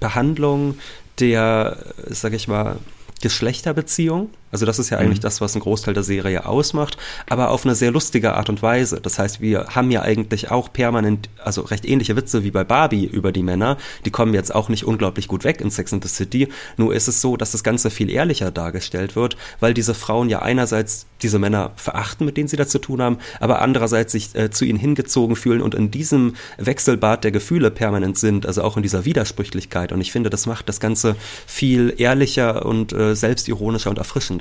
Behandlung 0.00 0.78
der, 1.18 1.78
sag 2.06 2.32
ich 2.32 2.48
mal, 2.48 2.76
Geschlechterbeziehung. 3.20 4.30
Also 4.50 4.66
das 4.66 4.78
ist 4.78 4.90
ja 4.90 4.98
eigentlich 4.98 5.18
mhm. 5.18 5.22
das, 5.22 5.40
was 5.40 5.54
ein 5.54 5.60
Großteil 5.60 5.94
der 5.94 6.02
Serie 6.02 6.46
ausmacht, 6.46 6.96
aber 7.28 7.50
auf 7.50 7.64
eine 7.64 7.74
sehr 7.74 7.90
lustige 7.90 8.34
Art 8.34 8.48
und 8.48 8.62
Weise. 8.62 9.00
Das 9.00 9.18
heißt, 9.18 9.40
wir 9.40 9.66
haben 9.68 9.90
ja 9.90 10.02
eigentlich 10.02 10.50
auch 10.50 10.72
permanent, 10.72 11.28
also 11.42 11.62
recht 11.62 11.84
ähnliche 11.84 12.16
Witze 12.16 12.44
wie 12.44 12.50
bei 12.50 12.64
Barbie 12.64 13.04
über 13.04 13.32
die 13.32 13.42
Männer. 13.42 13.76
Die 14.04 14.10
kommen 14.10 14.34
jetzt 14.34 14.54
auch 14.54 14.68
nicht 14.68 14.84
unglaublich 14.84 15.28
gut 15.28 15.44
weg 15.44 15.60
in 15.60 15.70
Sex 15.70 15.92
and 15.92 16.04
the 16.04 16.08
City. 16.08 16.48
Nur 16.76 16.94
ist 16.94 17.08
es 17.08 17.20
so, 17.20 17.36
dass 17.36 17.52
das 17.52 17.62
Ganze 17.62 17.90
viel 17.90 18.10
ehrlicher 18.10 18.50
dargestellt 18.50 19.16
wird, 19.16 19.36
weil 19.60 19.74
diese 19.74 19.94
Frauen 19.94 20.28
ja 20.28 20.40
einerseits 20.40 21.06
diese 21.22 21.38
Männer 21.38 21.72
verachten, 21.76 22.24
mit 22.24 22.36
denen 22.36 22.48
sie 22.48 22.56
da 22.56 22.66
zu 22.66 22.78
tun 22.78 23.02
haben, 23.02 23.18
aber 23.40 23.60
andererseits 23.60 24.12
sich 24.12 24.34
äh, 24.34 24.50
zu 24.50 24.64
ihnen 24.64 24.78
hingezogen 24.78 25.36
fühlen 25.36 25.62
und 25.62 25.74
in 25.74 25.90
diesem 25.90 26.34
Wechselbad 26.58 27.24
der 27.24 27.32
Gefühle 27.32 27.70
permanent 27.70 28.18
sind, 28.18 28.46
also 28.46 28.62
auch 28.62 28.76
in 28.76 28.82
dieser 28.82 29.04
Widersprüchlichkeit. 29.04 29.92
Und 29.92 30.00
ich 30.00 30.12
finde, 30.12 30.30
das 30.30 30.46
macht 30.46 30.68
das 30.68 30.80
Ganze 30.80 31.16
viel 31.46 31.94
ehrlicher 31.96 32.64
und 32.64 32.92
äh, 32.92 33.14
selbstironischer 33.14 33.90
und 33.90 33.98
erfrischender. 33.98 34.37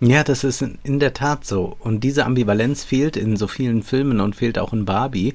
Ja, 0.00 0.24
das 0.24 0.42
ist 0.42 0.62
in 0.82 0.98
der 0.98 1.14
Tat 1.14 1.44
so. 1.44 1.76
Und 1.78 2.02
diese 2.02 2.26
Ambivalenz 2.26 2.82
fehlt 2.82 3.16
in 3.16 3.36
so 3.36 3.46
vielen 3.46 3.84
Filmen 3.84 4.20
und 4.20 4.34
fehlt 4.34 4.58
auch 4.58 4.72
in 4.72 4.84
Barbie. 4.84 5.34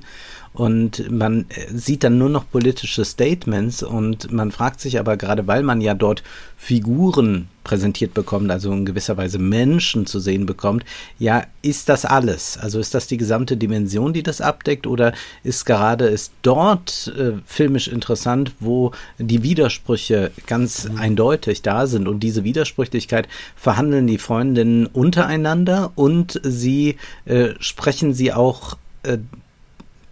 Und 0.54 1.10
man 1.12 1.46
äh, 1.50 1.74
sieht 1.74 2.04
dann 2.04 2.18
nur 2.18 2.30
noch 2.30 2.50
politische 2.50 3.06
Statements 3.06 3.84
und 3.84 4.32
man 4.32 4.52
fragt 4.52 4.82
sich 4.82 5.00
aber 5.00 5.18
gerade, 5.18 5.48
weil 5.48 5.64
man 5.64 5.82
ja 5.82 5.94
dort 5.94 6.24
Figuren 6.58 7.48
präsentiert 7.64 8.14
bekommt, 8.14 8.50
also 8.50 8.72
in 8.72 8.86
gewisser 8.86 9.18
Weise 9.18 9.38
Menschen 9.38 10.06
zu 10.06 10.20
sehen 10.20 10.46
bekommt, 10.46 10.86
ja, 11.20 11.44
ist 11.62 11.90
das 11.90 12.06
alles? 12.06 12.58
Also 12.58 12.80
ist 12.80 12.96
das 12.96 13.08
die 13.08 13.18
gesamte 13.18 13.58
Dimension, 13.58 14.14
die 14.14 14.24
das 14.24 14.42
abdeckt 14.42 14.88
oder 14.88 15.14
ist 15.44 15.66
gerade 15.66 16.08
es 16.08 16.32
dort 16.42 17.14
äh, 17.18 17.34
filmisch 17.46 17.90
interessant, 17.90 18.54
wo 18.60 18.94
die 19.20 19.44
Widersprüche 19.44 20.32
ganz 20.48 20.88
mhm. 20.88 20.98
eindeutig 20.98 21.62
da 21.62 21.88
sind 21.88 22.08
und 22.08 22.22
diese 22.22 22.44
Widersprüchlichkeit 22.44 23.28
verhandeln 23.56 24.08
die 24.08 24.18
Freundinnen 24.18 24.88
untereinander 24.88 25.92
und 25.96 26.40
sie 26.44 26.96
äh, 27.26 27.50
sprechen 27.60 28.14
sie 28.14 28.32
auch 28.32 28.78
äh, 29.04 29.18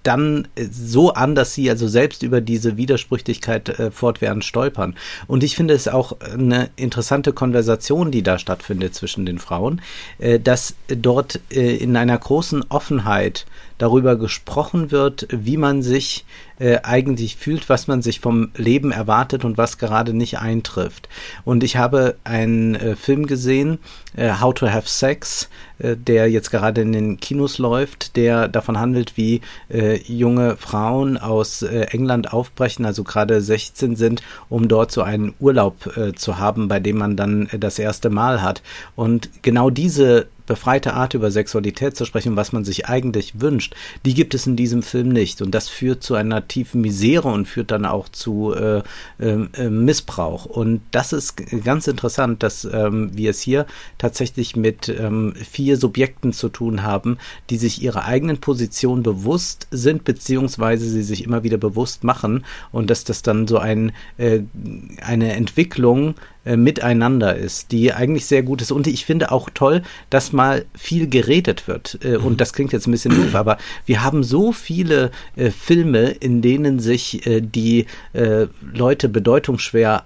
dann 0.06 0.48
äh, 0.56 0.66
so 0.72 1.14
an, 1.14 1.36
dass 1.36 1.54
sie 1.54 1.70
also 1.70 1.88
selbst 1.88 2.24
über 2.24 2.42
diese 2.42 2.78
Widersprüchlichkeit 2.78 3.70
äh, 3.70 3.92
fortwährend 3.92 4.44
stolpern. 4.44 4.96
Und 5.28 5.44
ich 5.44 5.56
finde 5.56 5.74
es 5.74 5.88
auch 5.88 6.20
eine 6.22 6.70
interessante 6.76 7.34
Konversation, 7.34 8.12
die 8.12 8.24
da 8.24 8.40
stattfindet 8.40 8.96
zwischen 8.96 9.26
den 9.26 9.40
Frauen, 9.40 9.82
äh, 10.20 10.40
dass 10.40 10.76
dort 10.88 11.40
äh, 11.52 11.76
in 11.76 11.96
einer 11.96 12.18
großen 12.18 12.66
Offenheit 12.70 13.46
darüber 13.78 14.16
gesprochen 14.16 14.92
wird, 14.92 15.28
wie 15.30 15.58
man 15.58 15.82
sich 15.82 16.26
äh, 16.60 16.80
eigentlich 16.84 17.36
fühlt, 17.36 17.68
was 17.70 17.88
man 17.88 18.02
sich 18.02 18.20
vom 18.20 18.52
Leben 18.56 18.92
erwartet 18.92 19.44
und 19.44 19.58
was 19.58 19.78
gerade 19.78 20.14
nicht 20.14 20.40
eintrifft. 20.40 21.10
Und 21.44 21.64
ich 21.64 21.78
habe 21.78 22.16
einen 22.24 22.76
äh, 22.76 22.96
Film 22.96 23.26
gesehen, 23.26 23.80
äh, 24.16 24.32
How 24.40 24.54
to 24.54 24.70
Have 24.70 24.88
Sex, 24.88 25.50
äh, 25.80 25.98
der 25.98 26.30
jetzt 26.30 26.52
gerade 26.52 26.82
in 26.82 26.94
den 26.94 27.20
Kinos 27.20 27.58
läuft, 27.58 28.16
der 28.16 28.48
davon 28.48 28.80
handelt, 28.80 29.18
wie 29.18 29.42
äh, 29.70 29.98
junge 30.04 30.56
Frauen 30.56 31.18
aus 31.18 31.62
äh, 31.62 31.88
England 31.92 32.32
aufbrechen, 32.32 32.86
also 32.86 33.04
gerade 33.04 33.42
16 33.42 33.98
sind, 33.98 34.22
um 34.50 34.68
dort 34.70 34.92
so 34.92 35.02
einen 35.02 35.34
Urlaub 35.40 35.76
zu 36.16 36.38
haben, 36.38 36.68
bei 36.68 36.80
dem 36.80 36.98
man 36.98 37.16
dann 37.16 37.50
das 37.60 37.80
erste 37.80 38.10
Mal 38.10 38.42
hat. 38.42 38.62
Und 38.96 39.30
genau 39.42 39.70
diese 39.70 40.28
befreite 40.46 40.94
Art 40.94 41.14
über 41.14 41.32
Sexualität 41.32 41.96
zu 41.96 42.06
sprechen, 42.06 42.36
was 42.36 42.52
man 42.52 42.66
sich 42.66 42.88
eigentlich 42.88 43.40
wünscht, 43.42 43.76
die 44.06 44.14
gibt 44.14 44.34
es 44.34 44.48
in 44.48 44.56
diesem 44.56 44.84
Film 44.84 45.10
nicht. 45.10 45.42
Und 45.42 45.52
das 45.52 45.70
führt 45.70 46.04
zu 46.04 46.16
einer 46.16 46.48
tiefen 46.48 46.82
Misere 46.82 47.30
und 47.30 47.48
führt 47.48 47.72
dann 47.72 47.86
auch 47.86 48.10
zu 48.10 48.54
äh, 48.54 48.82
äh, 49.20 49.70
Missbrauch. 49.70 50.46
Und 50.46 50.82
das 50.92 51.14
ist 51.14 51.36
ganz 51.64 51.88
interessant, 51.88 52.44
dass 52.44 52.66
ähm, 52.66 53.12
wir 53.14 53.32
es 53.32 53.42
hier 53.42 53.66
tatsächlich 53.98 54.56
mit 54.56 54.90
ähm, 54.90 55.34
vier 55.36 55.78
Subjekten 55.78 56.34
zu 56.34 56.50
tun 56.50 56.84
haben, 56.84 57.18
die 57.50 57.58
sich 57.58 57.82
ihrer 57.82 58.06
eigenen 58.06 58.38
Position 58.38 59.04
bewusst 59.04 59.68
sind, 59.72 60.04
beziehungsweise 60.04 60.88
sie 60.90 61.04
sich 61.04 61.24
immer 61.24 61.44
wieder 61.44 61.58
bewusst 61.58 62.04
machen 62.04 62.46
und 62.72 62.90
dass 62.90 63.04
das 63.04 63.22
dann 63.22 63.48
so 63.48 63.58
ein, 63.58 63.92
äh, 64.18 64.42
eine 65.02 65.34
Entwicklung 65.34 66.16
äh, 66.46 66.58
miteinander 66.58 67.36
ist, 67.36 67.72
die 67.72 67.94
eigentlich 67.94 68.26
sehr 68.26 68.44
gut 68.44 68.62
ist. 68.62 68.72
Und 68.72 68.88
ich 68.88 69.06
finde 69.06 69.32
auch 69.32 69.50
toll, 69.54 69.82
dass 70.10 70.32
mal 70.32 70.66
viel 70.76 71.08
geredet 71.08 71.68
wird. 71.68 72.00
Äh, 72.04 72.18
und 72.18 72.40
das 72.40 72.54
klingt 72.54 72.72
jetzt 72.72 72.88
ein 72.88 72.92
bisschen 72.92 73.16
doof, 73.16 73.36
aber 73.36 73.58
wir 73.86 74.04
haben 74.04 74.24
so 74.24 74.52
viele 74.52 75.12
äh, 75.36 75.50
Filme, 75.52 76.10
in 76.10 76.42
denen 76.42 76.80
sich 76.80 77.26
äh, 77.26 77.42
die 77.42 77.88
äh, 78.14 78.48
Leute 78.74 79.10
bedeutungsschwer 79.10 80.04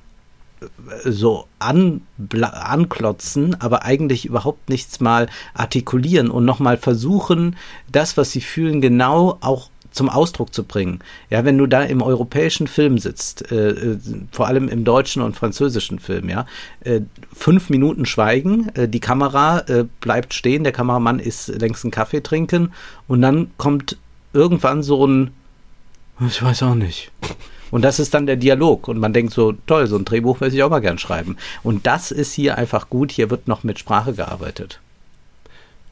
so 1.06 1.46
an, 1.60 2.02
anklotzen, 2.42 3.60
aber 3.62 3.84
eigentlich 3.84 4.26
überhaupt 4.26 4.70
nichts 4.70 5.00
mal 5.00 5.28
artikulieren 5.54 6.30
und 6.30 6.46
nochmal 6.46 6.78
versuchen, 6.78 7.56
das, 7.92 8.18
was 8.18 8.32
sie 8.32 8.42
fühlen, 8.42 8.82
genau 8.82 9.38
auch 9.42 9.70
zum 9.92 10.10
Ausdruck 10.10 10.54
zu 10.54 10.64
bringen. 10.64 11.00
Ja, 11.30 11.46
wenn 11.46 11.58
du 11.58 11.68
da 11.68 11.84
im 11.84 12.02
europäischen 12.02 12.68
Film 12.68 12.98
sitzt, 12.98 13.52
äh, 13.52 13.70
äh, 13.70 13.98
vor 14.32 14.48
allem 14.48 14.68
im 14.68 14.84
deutschen 14.84 15.22
und 15.22 15.36
französischen 15.36 16.00
Film, 16.00 16.30
ja, 16.30 16.46
äh, 16.82 17.02
fünf 17.34 17.70
Minuten 17.70 18.06
Schweigen, 18.06 18.70
äh, 18.76 18.88
die 18.88 19.00
Kamera 19.00 19.60
äh, 19.68 19.86
bleibt 20.02 20.34
stehen, 20.34 20.64
der 20.64 20.74
Kameramann 20.74 21.20
ist 21.20 21.48
längst 21.48 21.84
einen 21.84 21.92
Kaffee 21.92 22.22
trinken 22.22 22.72
und 23.08 23.22
dann 23.22 23.52
kommt 23.58 23.98
irgendwann 24.34 24.84
so 24.84 25.06
ein, 25.06 25.32
ich 26.28 26.42
weiß 26.42 26.64
auch 26.64 26.76
nicht. 26.76 27.12
Und 27.72 27.84
das 27.84 28.00
ist 28.00 28.14
dann 28.14 28.26
der 28.26 28.36
Dialog. 28.36 28.88
Und 28.88 28.98
man 28.98 29.14
denkt 29.14 29.32
so, 29.32 29.54
toll, 29.68 29.88
so 29.88 29.96
ein 29.96 30.06
Drehbuch 30.06 30.42
würde 30.42 30.56
ich 30.56 30.64
auch 30.64 30.70
mal 30.70 30.80
gern 30.80 30.98
schreiben. 30.98 31.38
Und 31.64 31.86
das 31.86 32.12
ist 32.12 32.34
hier 32.34 32.58
einfach 32.58 32.90
gut. 32.90 33.12
Hier 33.12 33.30
wird 33.30 33.48
noch 33.48 33.64
mit 33.64 33.78
Sprache 33.78 34.14
gearbeitet. 34.14 34.80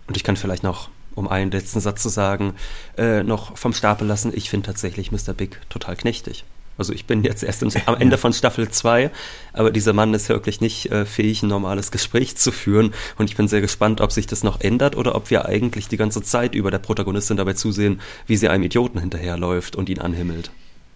Und 0.08 0.18
ich 0.18 0.24
kann 0.24 0.38
vielleicht 0.38 0.64
noch 0.64 0.90
um 1.18 1.28
einen 1.28 1.52
letzten 1.52 1.80
Satz 1.80 2.04
zu 2.04 2.10
sagen, 2.10 2.54
äh, 2.98 3.24
noch 3.24 3.58
vom 3.58 3.74
Stapel 3.74 4.08
lassen. 4.08 4.32
Ich 4.34 4.50
finde 4.50 4.68
tatsächlich 4.68 5.12
Mr. 5.12 5.34
Big 5.34 5.60
total 5.70 5.96
knechtig. 5.96 6.46
Also 6.78 6.94
ich 6.94 7.06
bin 7.06 7.24
jetzt 7.24 7.44
erst 7.44 7.64
am 7.64 7.96
Ende 8.00 8.18
von 8.18 8.34
Staffel 8.34 8.70
2, 8.70 9.10
aber 9.54 9.72
dieser 9.72 9.94
Mann 9.94 10.14
ist 10.14 10.30
wirklich 10.30 10.62
nicht 10.62 10.92
äh, 10.92 11.06
fähig, 11.06 11.42
ein 11.42 11.50
normales 11.50 11.92
Gespräch 11.92 12.38
zu 12.38 12.52
führen. 12.52 12.94
Und 13.18 13.30
ich 13.30 13.36
bin 13.36 13.48
sehr 13.48 13.62
gespannt, 13.62 14.00
ob 14.00 14.12
sich 14.12 14.28
das 14.28 14.44
noch 14.44 14.62
ändert 14.62 14.96
oder 14.96 15.16
ob 15.16 15.32
wir 15.32 15.46
eigentlich 15.46 15.88
die 15.88 15.98
ganze 15.98 16.22
Zeit 16.22 16.54
über 16.54 16.70
der 16.70 16.78
Protagonistin 16.78 17.38
dabei 17.38 17.54
zusehen, 17.54 18.00
wie 18.28 18.38
sie 18.38 18.50
einem 18.50 18.64
Idioten 18.64 19.00
hinterherläuft 19.00 19.76
und 19.76 19.90
ihn 19.90 20.00
anhimmelt. 20.00 20.52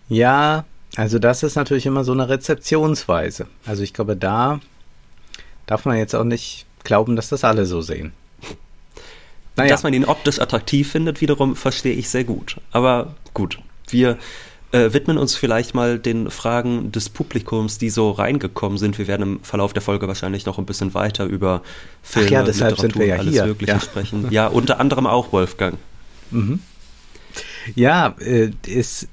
Ja, 0.08 0.66
also 0.96 1.20
das 1.20 1.42
ist 1.42 1.56
natürlich 1.56 1.86
immer 1.86 2.04
so 2.04 2.12
eine 2.12 2.30
Rezeptionsweise. 2.30 3.48
Also 3.66 3.82
ich 3.82 3.94
glaube, 3.94 4.16
da 4.16 4.60
darf 5.66 5.86
man 5.86 5.98
jetzt 5.98 6.14
auch 6.14 6.26
nicht 6.26 6.66
glauben, 6.84 7.16
dass 7.16 7.30
das 7.30 7.44
alle 7.44 7.66
so 7.66 7.82
sehen. 7.82 8.14
Naja. 9.58 9.70
Dass 9.72 9.84
man 9.84 9.94
ihn 9.94 10.06
optisch 10.06 10.40
attraktiv 10.40 10.90
findet, 10.92 11.20
wiederum 11.22 11.56
verstehe 11.56 11.94
ich 11.94 12.10
sehr 12.10 12.24
gut. 12.24 12.58
Aber 12.72 13.16
gut, 13.34 13.60
wir 13.90 14.18
äh, 14.72 14.94
widmen 14.94 15.18
uns 15.18 15.36
vielleicht 15.36 15.76
mal 15.76 16.00
den 16.00 16.30
Fragen 16.32 16.92
des 16.94 17.10
Publikums, 17.10 17.78
die 17.78 17.90
so 17.90 18.12
reingekommen 18.12 18.78
sind. 18.78 18.98
Wir 18.98 19.08
werden 19.08 19.24
im 19.24 19.40
Verlauf 19.44 19.74
der 19.74 19.82
Folge 19.82 20.08
wahrscheinlich 20.08 20.46
noch 20.46 20.58
ein 20.58 20.66
bisschen 20.66 20.94
weiter 20.94 21.26
über 21.26 21.62
Filme, 22.02 22.28
Ach 22.28 22.32
ja, 22.32 22.44
deshalb 22.44 22.72
Literatur, 22.78 22.82
sind 22.82 23.00
wir 23.00 23.06
ja 23.08 23.16
alles 23.18 23.34
hier. 23.34 23.46
Mögliche 23.46 23.74
Ja. 23.74 23.80
sprechen. 23.82 24.28
Ja, 24.32 24.48
unter 24.48 24.80
anderem 24.80 25.06
auch 25.06 25.34
Wolfgang. 25.34 25.78
Mhm. 26.32 26.60
Ja, 27.76 28.16
äh, 28.20 28.52
es 28.68 29.08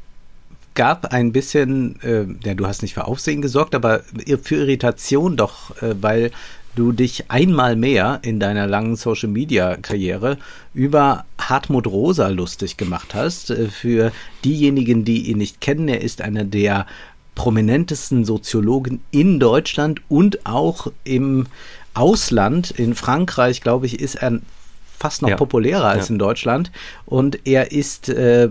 gab 0.75 1.07
ein 1.07 1.33
bisschen, 1.33 2.00
äh, 2.02 2.25
ja, 2.47 2.54
du 2.54 2.66
hast 2.68 2.83
nicht 2.83 2.95
für 2.95 3.07
Aufsehen 3.07 3.42
gesorgt, 3.42 3.75
aber 3.75 4.02
für 4.42 4.54
Irritation 4.57 5.37
doch, 5.37 5.76
äh, 5.83 5.97
weil 6.00 6.30
du 6.75 6.92
dich 6.92 7.30
einmal 7.30 7.75
mehr 7.76 8.20
in 8.22 8.38
deiner 8.40 8.66
langen 8.66 8.96
Social 8.96 9.28
Media 9.28 9.76
Karriere 9.76 10.38
über 10.75 11.25
Hartmut 11.38 11.87
Rosa 11.87 12.28
lustig 12.28 12.76
gemacht 12.76 13.14
hast. 13.14 13.50
Äh, 13.50 13.68
Für 13.68 14.12
diejenigen, 14.44 15.04
die 15.04 15.30
ihn 15.30 15.38
nicht 15.38 15.60
kennen, 15.60 15.88
er 15.88 16.00
ist 16.02 16.22
einer 16.22 16.44
der 16.44 16.87
prominentesten 17.34 18.25
Soziologen 18.25 19.00
in 19.10 19.38
Deutschland 19.38 20.00
und 20.08 20.44
auch 20.46 20.88
im 21.04 21.46
Ausland. 21.94 22.70
In 22.72 22.94
Frankreich, 22.94 23.60
glaube 23.60 23.87
ich, 23.87 24.00
ist 24.00 24.16
er 24.16 24.40
fast 24.98 25.22
noch 25.22 25.28
Ja. 25.30 25.37
populärer 25.37 25.84
als 25.88 26.08
Ja. 26.08 26.14
in 26.14 26.18
Deutschland. 26.18 26.72
Und 27.06 27.46
er 27.46 27.70
ist 27.72 28.08
äh, 28.08 28.50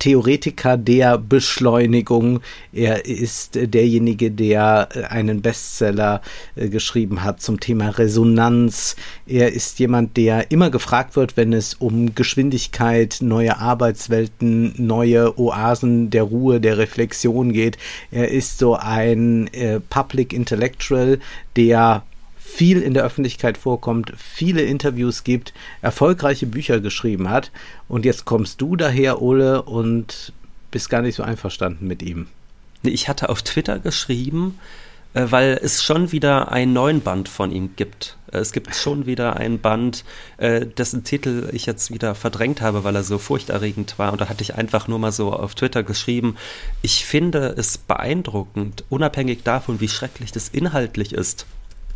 Theoretiker 0.00 0.76
der 0.76 1.18
Beschleunigung. 1.18 2.40
Er 2.72 3.06
ist 3.06 3.54
derjenige, 3.54 4.32
der 4.32 4.88
äh, 4.92 5.04
einen 5.04 5.42
Bestseller 5.42 6.22
äh, 6.56 6.68
geschrieben 6.68 7.22
hat 7.22 7.40
zum 7.40 7.60
Thema 7.60 7.90
Resonanz. 7.90 8.96
Er 9.26 9.52
ist 9.52 9.78
jemand, 9.78 10.16
der 10.16 10.50
immer 10.50 10.70
gefragt 10.70 11.14
wird, 11.14 11.36
wenn 11.36 11.52
es 11.52 11.74
um 11.74 12.14
Geschwindigkeit, 12.14 13.18
neue 13.20 13.58
Arbeitswelten, 13.58 14.74
neue 14.76 15.38
Oasen 15.38 16.10
der 16.10 16.24
Ruhe, 16.24 16.60
der 16.60 16.78
Reflexion 16.78 17.52
geht. 17.52 17.78
Er 18.10 18.28
ist 18.30 18.58
so 18.58 18.74
ein 18.74 19.46
äh, 19.52 19.80
Public 19.80 20.32
Intellectual, 20.32 21.20
der 21.56 22.02
viel 22.52 22.82
in 22.82 22.94
der 22.94 23.04
Öffentlichkeit 23.04 23.56
vorkommt, 23.56 24.12
viele 24.16 24.62
Interviews 24.62 25.24
gibt, 25.24 25.54
erfolgreiche 25.82 26.46
Bücher 26.46 26.80
geschrieben 26.80 27.30
hat. 27.30 27.50
Und 27.88 28.04
jetzt 28.04 28.24
kommst 28.24 28.60
du 28.60 28.76
daher, 28.76 29.22
Ole, 29.22 29.62
und 29.62 30.32
bist 30.70 30.90
gar 30.90 31.02
nicht 31.02 31.14
so 31.14 31.22
einverstanden 31.22 31.86
mit 31.86 32.02
ihm. 32.02 32.26
Ich 32.82 33.08
hatte 33.08 33.28
auf 33.28 33.42
Twitter 33.42 33.78
geschrieben, 33.78 34.58
äh, 35.14 35.26
weil 35.30 35.58
es 35.62 35.82
schon 35.82 36.12
wieder 36.12 36.52
einen 36.52 36.72
neuen 36.72 37.00
Band 37.00 37.28
von 37.28 37.50
ihm 37.50 37.70
gibt. 37.76 38.16
Äh, 38.32 38.38
Es 38.38 38.52
gibt 38.52 38.74
schon 38.74 39.06
wieder 39.06 39.36
einen 39.36 39.58
Band, 39.60 40.04
äh, 40.36 40.66
dessen 40.66 41.04
Titel 41.04 41.48
ich 41.52 41.66
jetzt 41.66 41.92
wieder 41.92 42.14
verdrängt 42.14 42.60
habe, 42.60 42.84
weil 42.84 42.94
er 42.94 43.02
so 43.02 43.18
furchterregend 43.18 43.98
war. 43.98 44.12
Und 44.12 44.20
da 44.20 44.28
hatte 44.28 44.42
ich 44.42 44.54
einfach 44.54 44.86
nur 44.86 44.98
mal 44.98 45.12
so 45.12 45.32
auf 45.32 45.54
Twitter 45.54 45.82
geschrieben, 45.82 46.36
ich 46.82 47.04
finde 47.04 47.54
es 47.56 47.78
beeindruckend, 47.78 48.84
unabhängig 48.88 49.42
davon, 49.42 49.80
wie 49.80 49.88
schrecklich 49.88 50.32
das 50.32 50.48
inhaltlich 50.48 51.12
ist, 51.12 51.46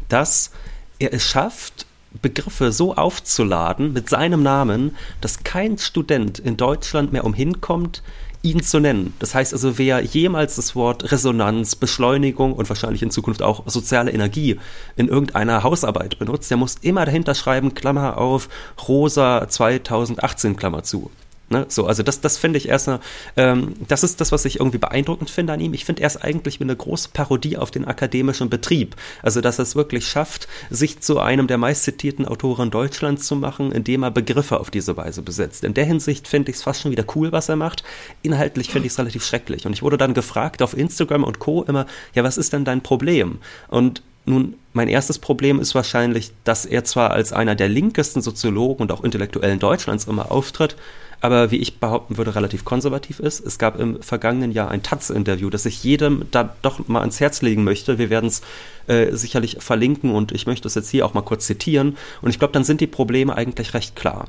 dass 0.09 0.51
er 0.99 1.13
es 1.13 1.23
schafft, 1.23 1.87
Begriffe 2.23 2.71
so 2.73 2.95
aufzuladen 2.95 3.93
mit 3.93 4.09
seinem 4.09 4.43
Namen, 4.43 4.97
dass 5.21 5.43
kein 5.43 5.79
Student 5.79 6.39
in 6.39 6.57
Deutschland 6.57 7.13
mehr 7.13 7.25
umhinkommt, 7.25 8.03
ihn 8.43 8.63
zu 8.63 8.79
nennen. 8.79 9.15
Das 9.19 9.35
heißt 9.35 9.53
also, 9.55 9.79
wer 9.79 10.01
jemals 10.03 10.57
das 10.57 10.77
Wort 10.77 11.11
Resonanz, 11.11 11.77
Beschleunigung 11.77 12.53
und 12.53 12.69
wahrscheinlich 12.69 13.03
in 13.03 13.11
Zukunft 13.11 13.43
auch 13.43 13.63
soziale 13.67 14.13
Energie 14.13 14.61
in 14.97 15.09
irgendeiner 15.09 15.63
Hausarbeit 15.63 16.19
benutzt, 16.19 16.51
der 16.51 16.59
muss 16.59 16.77
immer 16.83 17.07
dahinter 17.07 17.35
schreiben, 17.35 17.75
Klammer 17.75 18.19
auf, 18.19 18.49
Rosa 18.87 19.49
2018, 19.49 20.57
Klammer 20.57 20.83
zu. 20.83 21.11
Ne? 21.55 21.67
So, 21.69 21.87
also 21.87 22.03
das, 22.03 22.21
das 22.21 22.37
finde 22.37 22.59
ich 22.59 22.69
erst, 22.69 22.89
eine, 22.89 23.01
ähm, 23.37 23.75
das 23.87 24.03
ist 24.03 24.21
das, 24.21 24.33
was 24.33 24.45
ich 24.45 24.59
irgendwie 24.59 24.79
beeindruckend 24.79 25.31
finde 25.31 25.53
an 25.53 25.61
ihm. 25.61 25.73
Ich 25.73 25.85
finde 25.85 26.03
er 26.03 26.09
ist 26.09 26.17
eigentlich 26.17 26.59
wie 26.59 26.65
eine 26.65 26.75
große 26.75 27.11
Parodie 27.13 27.57
auf 27.57 27.71
den 27.71 27.85
akademischen 27.85 28.51
Betrieb. 28.51 28.97
Also, 29.23 29.41
dass 29.41 29.61
er 29.61 29.63
es 29.63 29.77
wirklich 29.77 30.09
schafft, 30.09 30.49
sich 30.69 30.99
zu 30.99 31.21
einem 31.21 31.47
der 31.47 31.57
meistzitierten 31.59 32.27
Autoren 32.27 32.73
Deutschlands 32.73 33.29
zu 33.29 33.37
machen, 33.37 33.71
indem 33.71 34.03
er 34.03 34.11
Begriffe 34.11 34.59
auf 34.59 34.73
diese 34.73 34.97
Weise 34.97 35.23
besetzt. 35.23 35.63
In 35.63 35.75
der 35.75 35.85
Hinsicht 35.85 36.27
finde 36.27 36.51
ich 36.51 36.57
es 36.57 36.65
fast 36.65 36.83
schon 36.83 36.91
wieder 36.91 37.05
cool, 37.15 37.31
was 37.31 37.49
er 37.49 37.57
macht. 37.57 37.85
Inhaltlich 38.23 38.71
finde 38.71 38.87
ich 38.87 38.93
es 38.95 38.99
relativ 38.99 39.25
schrecklich. 39.25 39.65
Und 39.65 39.75
ich 39.75 39.83
wurde 39.83 39.97
dann 39.97 40.13
gefragt 40.13 40.61
auf 40.61 40.77
Instagram 40.77 41.23
und 41.23 41.39
Co. 41.39 41.63
immer, 41.63 41.87
ja, 42.15 42.25
was 42.25 42.37
ist 42.37 42.53
denn 42.53 42.65
dein 42.65 42.83
Problem? 42.83 43.39
Und 43.69 44.03
nun, 44.27 44.55
mein 44.73 44.89
erstes 44.89 45.19
Problem 45.19 45.61
ist 45.61 45.75
wahrscheinlich, 45.75 46.33
dass 46.45 46.65
er 46.65 46.85
zwar 46.85 47.11
als 47.11 47.33
einer 47.33 47.55
der 47.55 47.69
linkesten 47.69 48.23
Soziologen 48.23 48.83
und 48.83 48.93
auch 48.93 49.05
Intellektuellen 49.05 49.59
Deutschlands 49.59 50.07
immer 50.07 50.33
auftritt, 50.33 50.77
aber 51.25 51.51
wie 51.51 51.57
ich 51.57 51.81
behaupten 51.81 52.19
würde, 52.19 52.35
relativ 52.35 52.67
konservativ 52.67 53.19
ist. 53.19 53.41
Es 53.41 53.59
gab 53.59 53.81
im 53.81 54.03
vergangenen 54.03 54.53
Jahr 54.53 54.71
ein 54.71 54.83
Taz-Interview, 54.83 55.49
das 55.49 55.65
ich 55.65 55.83
jedem 55.83 56.27
da 56.31 56.55
doch 56.61 56.87
mal 56.87 57.01
ans 57.01 57.19
Herz 57.19 57.41
legen 57.41 57.65
möchte. 57.65 57.97
Wir 57.97 58.11
werden 58.11 58.27
es 58.27 58.43
äh, 58.89 59.11
sicherlich 59.17 59.57
verlinken 59.61 60.11
und 60.11 60.33
ich 60.33 60.47
möchte 60.47 60.69
es 60.69 60.75
jetzt 60.75 60.91
hier 60.91 61.07
auch 61.07 61.15
mal 61.15 61.23
kurz 61.23 61.47
zitieren. 61.47 61.97
Und 62.21 62.29
ich 62.29 62.39
glaube, 62.39 62.53
dann 62.53 62.63
sind 62.63 62.83
die 62.83 62.87
Probleme 62.87 63.35
eigentlich 63.35 63.73
recht 63.73 63.97
klar. 63.97 64.27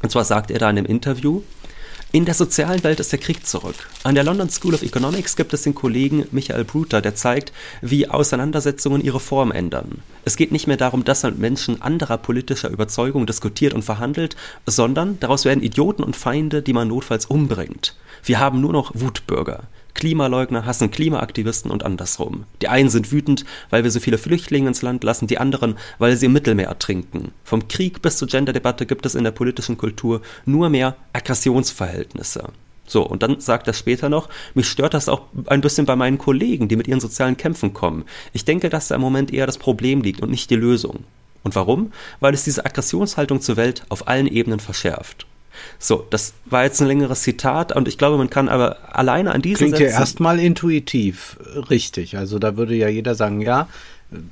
Und 0.00 0.12
zwar 0.12 0.22
sagt 0.22 0.52
er 0.52 0.60
da 0.60 0.70
in 0.70 0.76
dem 0.76 0.86
Interview, 0.86 1.42
in 2.14 2.26
der 2.26 2.34
sozialen 2.34 2.84
Welt 2.84 3.00
ist 3.00 3.10
der 3.10 3.18
Krieg 3.18 3.46
zurück. 3.46 3.88
An 4.02 4.14
der 4.14 4.22
London 4.22 4.50
School 4.50 4.74
of 4.74 4.82
Economics 4.82 5.34
gibt 5.34 5.54
es 5.54 5.62
den 5.62 5.74
Kollegen 5.74 6.26
Michael 6.30 6.64
Bruter, 6.64 7.00
der 7.00 7.14
zeigt, 7.14 7.54
wie 7.80 8.06
Auseinandersetzungen 8.06 9.00
ihre 9.00 9.18
Form 9.18 9.50
ändern. 9.50 10.02
Es 10.26 10.36
geht 10.36 10.52
nicht 10.52 10.66
mehr 10.66 10.76
darum, 10.76 11.04
dass 11.04 11.22
man 11.22 11.38
Menschen 11.38 11.80
anderer 11.80 12.18
politischer 12.18 12.68
Überzeugung 12.68 13.24
diskutiert 13.26 13.72
und 13.72 13.82
verhandelt, 13.82 14.36
sondern 14.66 15.18
daraus 15.20 15.46
werden 15.46 15.62
Idioten 15.62 16.04
und 16.04 16.14
Feinde, 16.14 16.60
die 16.60 16.74
man 16.74 16.88
notfalls 16.88 17.24
umbringt. 17.24 17.96
Wir 18.22 18.38
haben 18.38 18.60
nur 18.60 18.74
noch 18.74 18.92
Wutbürger. 18.94 19.62
Klimaleugner 19.94 20.66
hassen 20.66 20.90
Klimaaktivisten 20.90 21.70
und 21.70 21.84
andersrum. 21.84 22.44
Die 22.60 22.68
einen 22.68 22.88
sind 22.88 23.12
wütend, 23.12 23.44
weil 23.70 23.84
wir 23.84 23.90
so 23.90 24.00
viele 24.00 24.18
Flüchtlinge 24.18 24.68
ins 24.68 24.82
Land 24.82 25.04
lassen, 25.04 25.26
die 25.26 25.38
anderen, 25.38 25.76
weil 25.98 26.16
sie 26.16 26.26
im 26.26 26.32
Mittelmeer 26.32 26.68
ertrinken. 26.68 27.32
Vom 27.44 27.68
Krieg 27.68 28.02
bis 28.02 28.16
zur 28.16 28.28
Genderdebatte 28.28 28.86
gibt 28.86 29.06
es 29.06 29.14
in 29.14 29.24
der 29.24 29.30
politischen 29.30 29.76
Kultur 29.76 30.22
nur 30.44 30.70
mehr 30.70 30.96
Aggressionsverhältnisse. 31.12 32.48
So, 32.86 33.06
und 33.06 33.22
dann 33.22 33.40
sagt 33.40 33.68
er 33.68 33.74
später 33.74 34.08
noch, 34.08 34.28
mich 34.54 34.68
stört 34.68 34.94
das 34.94 35.08
auch 35.08 35.22
ein 35.46 35.60
bisschen 35.60 35.86
bei 35.86 35.96
meinen 35.96 36.18
Kollegen, 36.18 36.68
die 36.68 36.76
mit 36.76 36.88
ihren 36.88 37.00
sozialen 37.00 37.36
Kämpfen 37.36 37.72
kommen. 37.72 38.04
Ich 38.32 38.44
denke, 38.44 38.68
dass 38.68 38.88
da 38.88 38.96
im 38.96 39.00
Moment 39.00 39.32
eher 39.32 39.46
das 39.46 39.58
Problem 39.58 40.02
liegt 40.02 40.20
und 40.20 40.30
nicht 40.30 40.50
die 40.50 40.56
Lösung. 40.56 41.04
Und 41.42 41.54
warum? 41.56 41.92
Weil 42.20 42.34
es 42.34 42.44
diese 42.44 42.64
Aggressionshaltung 42.64 43.40
zur 43.40 43.56
Welt 43.56 43.84
auf 43.88 44.08
allen 44.08 44.26
Ebenen 44.26 44.60
verschärft. 44.60 45.26
So, 45.78 46.06
das 46.10 46.34
war 46.46 46.64
jetzt 46.64 46.80
ein 46.80 46.88
längeres 46.88 47.22
Zitat 47.22 47.74
und 47.74 47.88
ich 47.88 47.98
glaube, 47.98 48.16
man 48.16 48.30
kann 48.30 48.48
aber 48.48 48.78
alleine 48.96 49.32
an 49.32 49.42
diesen 49.42 49.58
Klingt 49.58 49.76
Sätzen 49.76 49.92
ja 49.92 49.98
erstmal 49.98 50.38
intuitiv 50.38 51.36
richtig. 51.70 52.16
Also 52.16 52.38
da 52.38 52.56
würde 52.56 52.74
ja 52.74 52.88
jeder 52.88 53.14
sagen, 53.14 53.40
ja, 53.40 53.68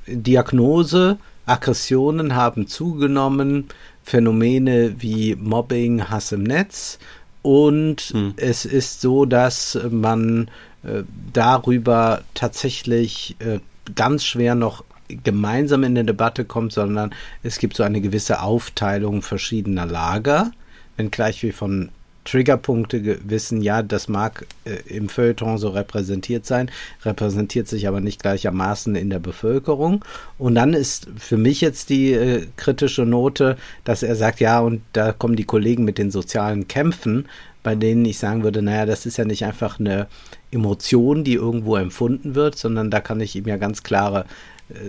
Diagnose, 0.07 1.19
Aggressionen 1.47 2.35
haben 2.35 2.67
zugenommen, 2.67 3.69
Phänomene 4.03 4.95
wie 4.99 5.37
Mobbing, 5.37 6.09
Hass 6.09 6.33
im 6.33 6.43
Netz 6.43 6.99
und 7.43 8.01
hm. 8.13 8.35
es 8.37 8.65
ist 8.65 9.01
so, 9.01 9.25
dass 9.25 9.79
man 9.91 10.51
äh, 10.83 11.03
darüber 11.33 12.23
tatsächlich 12.35 13.37
äh, 13.39 13.61
ganz 13.95 14.25
schwer 14.25 14.55
noch 14.55 14.85
gemeinsam 15.25 15.83
in 15.83 15.93
eine 15.93 16.05
Debatte 16.05 16.45
kommt, 16.45 16.73
sondern 16.73 17.13
es 17.43 17.59
gibt 17.59 17.77
so 17.77 17.83
eine 17.83 18.01
gewisse 18.01 18.43
Aufteilung 18.43 19.23
verschiedener 19.23 19.87
Lager, 19.87 20.53
wenngleich 21.01 21.43
wir 21.43 21.55
von 21.55 21.91
Triggerpunkte 22.25 23.19
wissen, 23.25 23.63
ja, 23.63 23.83
das 23.83 24.09
mag 24.09 24.47
äh, 24.65 24.77
im 24.95 25.09
Feuilleton 25.09 25.57
so 25.57 25.71
repräsentiert 25.71 26.45
sein, 26.45 26.71
repräsentiert 27.03 27.67
sich 27.67 27.89
aber 27.89 28.01
nicht 28.01 28.21
gleichermaßen 28.21 28.95
in 28.95 29.09
der 29.09 29.19
Bevölkerung. 29.21 30.05
Und 30.39 30.55
dann 30.55 30.75
ist 30.75 31.09
für 31.17 31.39
mich 31.39 31.63
jetzt 31.63 31.89
die 31.89 32.13
äh, 32.13 32.47
kritische 32.57 33.07
Note, 33.07 33.57
dass 33.85 34.03
er 34.03 34.17
sagt, 34.17 34.41
ja, 34.41 34.61
und 34.61 34.83
da 34.93 35.13
kommen 35.13 35.35
die 35.35 35.45
Kollegen 35.45 35.85
mit 35.85 35.97
den 35.97 36.11
sozialen 36.11 36.69
Kämpfen, 36.69 37.27
bei 37.63 37.75
denen 37.75 38.05
ich 38.05 38.19
sagen 38.19 38.43
würde, 38.43 38.61
naja, 38.61 38.85
das 38.85 39.07
ist 39.07 39.17
ja 39.17 39.25
nicht 39.25 39.45
einfach 39.45 39.81
eine 39.81 40.07
Emotion, 40.51 41.25
die 41.25 41.35
irgendwo 41.35 41.77
empfunden 41.77 42.35
wird, 42.35 42.57
sondern 42.57 42.91
da 42.91 43.01
kann 43.01 43.21
ich 43.21 43.35
ihm 43.35 43.47
ja 43.47 43.57
ganz 43.57 43.83
klare 43.83 44.27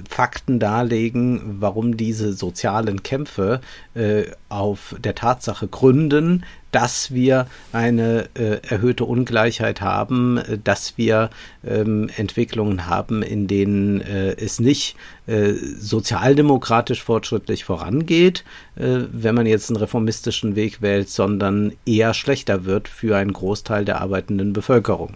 Fakten 0.10 0.60
darlegen, 0.60 1.58
warum 1.60 1.98
diese 1.98 2.34
sozialen 2.34 3.04
Kämpfe 3.04 3.62
äh, 3.94 4.24
auf 4.50 4.96
der 5.00 5.16
Tatsache 5.16 5.68
gründen, 5.68 6.44
dass 6.72 7.14
wir 7.14 7.48
eine 7.74 8.30
äh, 8.34 8.60
erhöhte 8.68 9.06
Ungleichheit 9.06 9.82
haben, 9.82 10.38
äh, 10.38 10.58
dass 10.64 10.98
wir 10.98 11.30
ähm, 11.66 12.10
Entwicklungen 12.16 12.88
haben, 12.88 13.24
in 13.24 13.48
denen 13.48 14.02
äh, 14.02 14.32
es 14.34 14.60
nicht 14.60 14.96
äh, 15.28 15.54
sozialdemokratisch 15.54 17.04
fortschrittlich 17.04 17.66
vorangeht, 17.66 18.44
äh, 18.76 19.00
wenn 19.12 19.36
man 19.36 19.46
jetzt 19.46 19.70
einen 19.70 19.78
reformistischen 19.78 20.56
Weg 20.56 20.82
wählt, 20.82 21.10
sondern 21.10 21.74
eher 21.86 22.14
schlechter 22.14 22.66
wird 22.66 22.88
für 22.88 23.18
einen 23.18 23.34
Großteil 23.34 23.86
der 23.86 24.02
arbeitenden 24.02 24.54
Bevölkerung. 24.54 25.16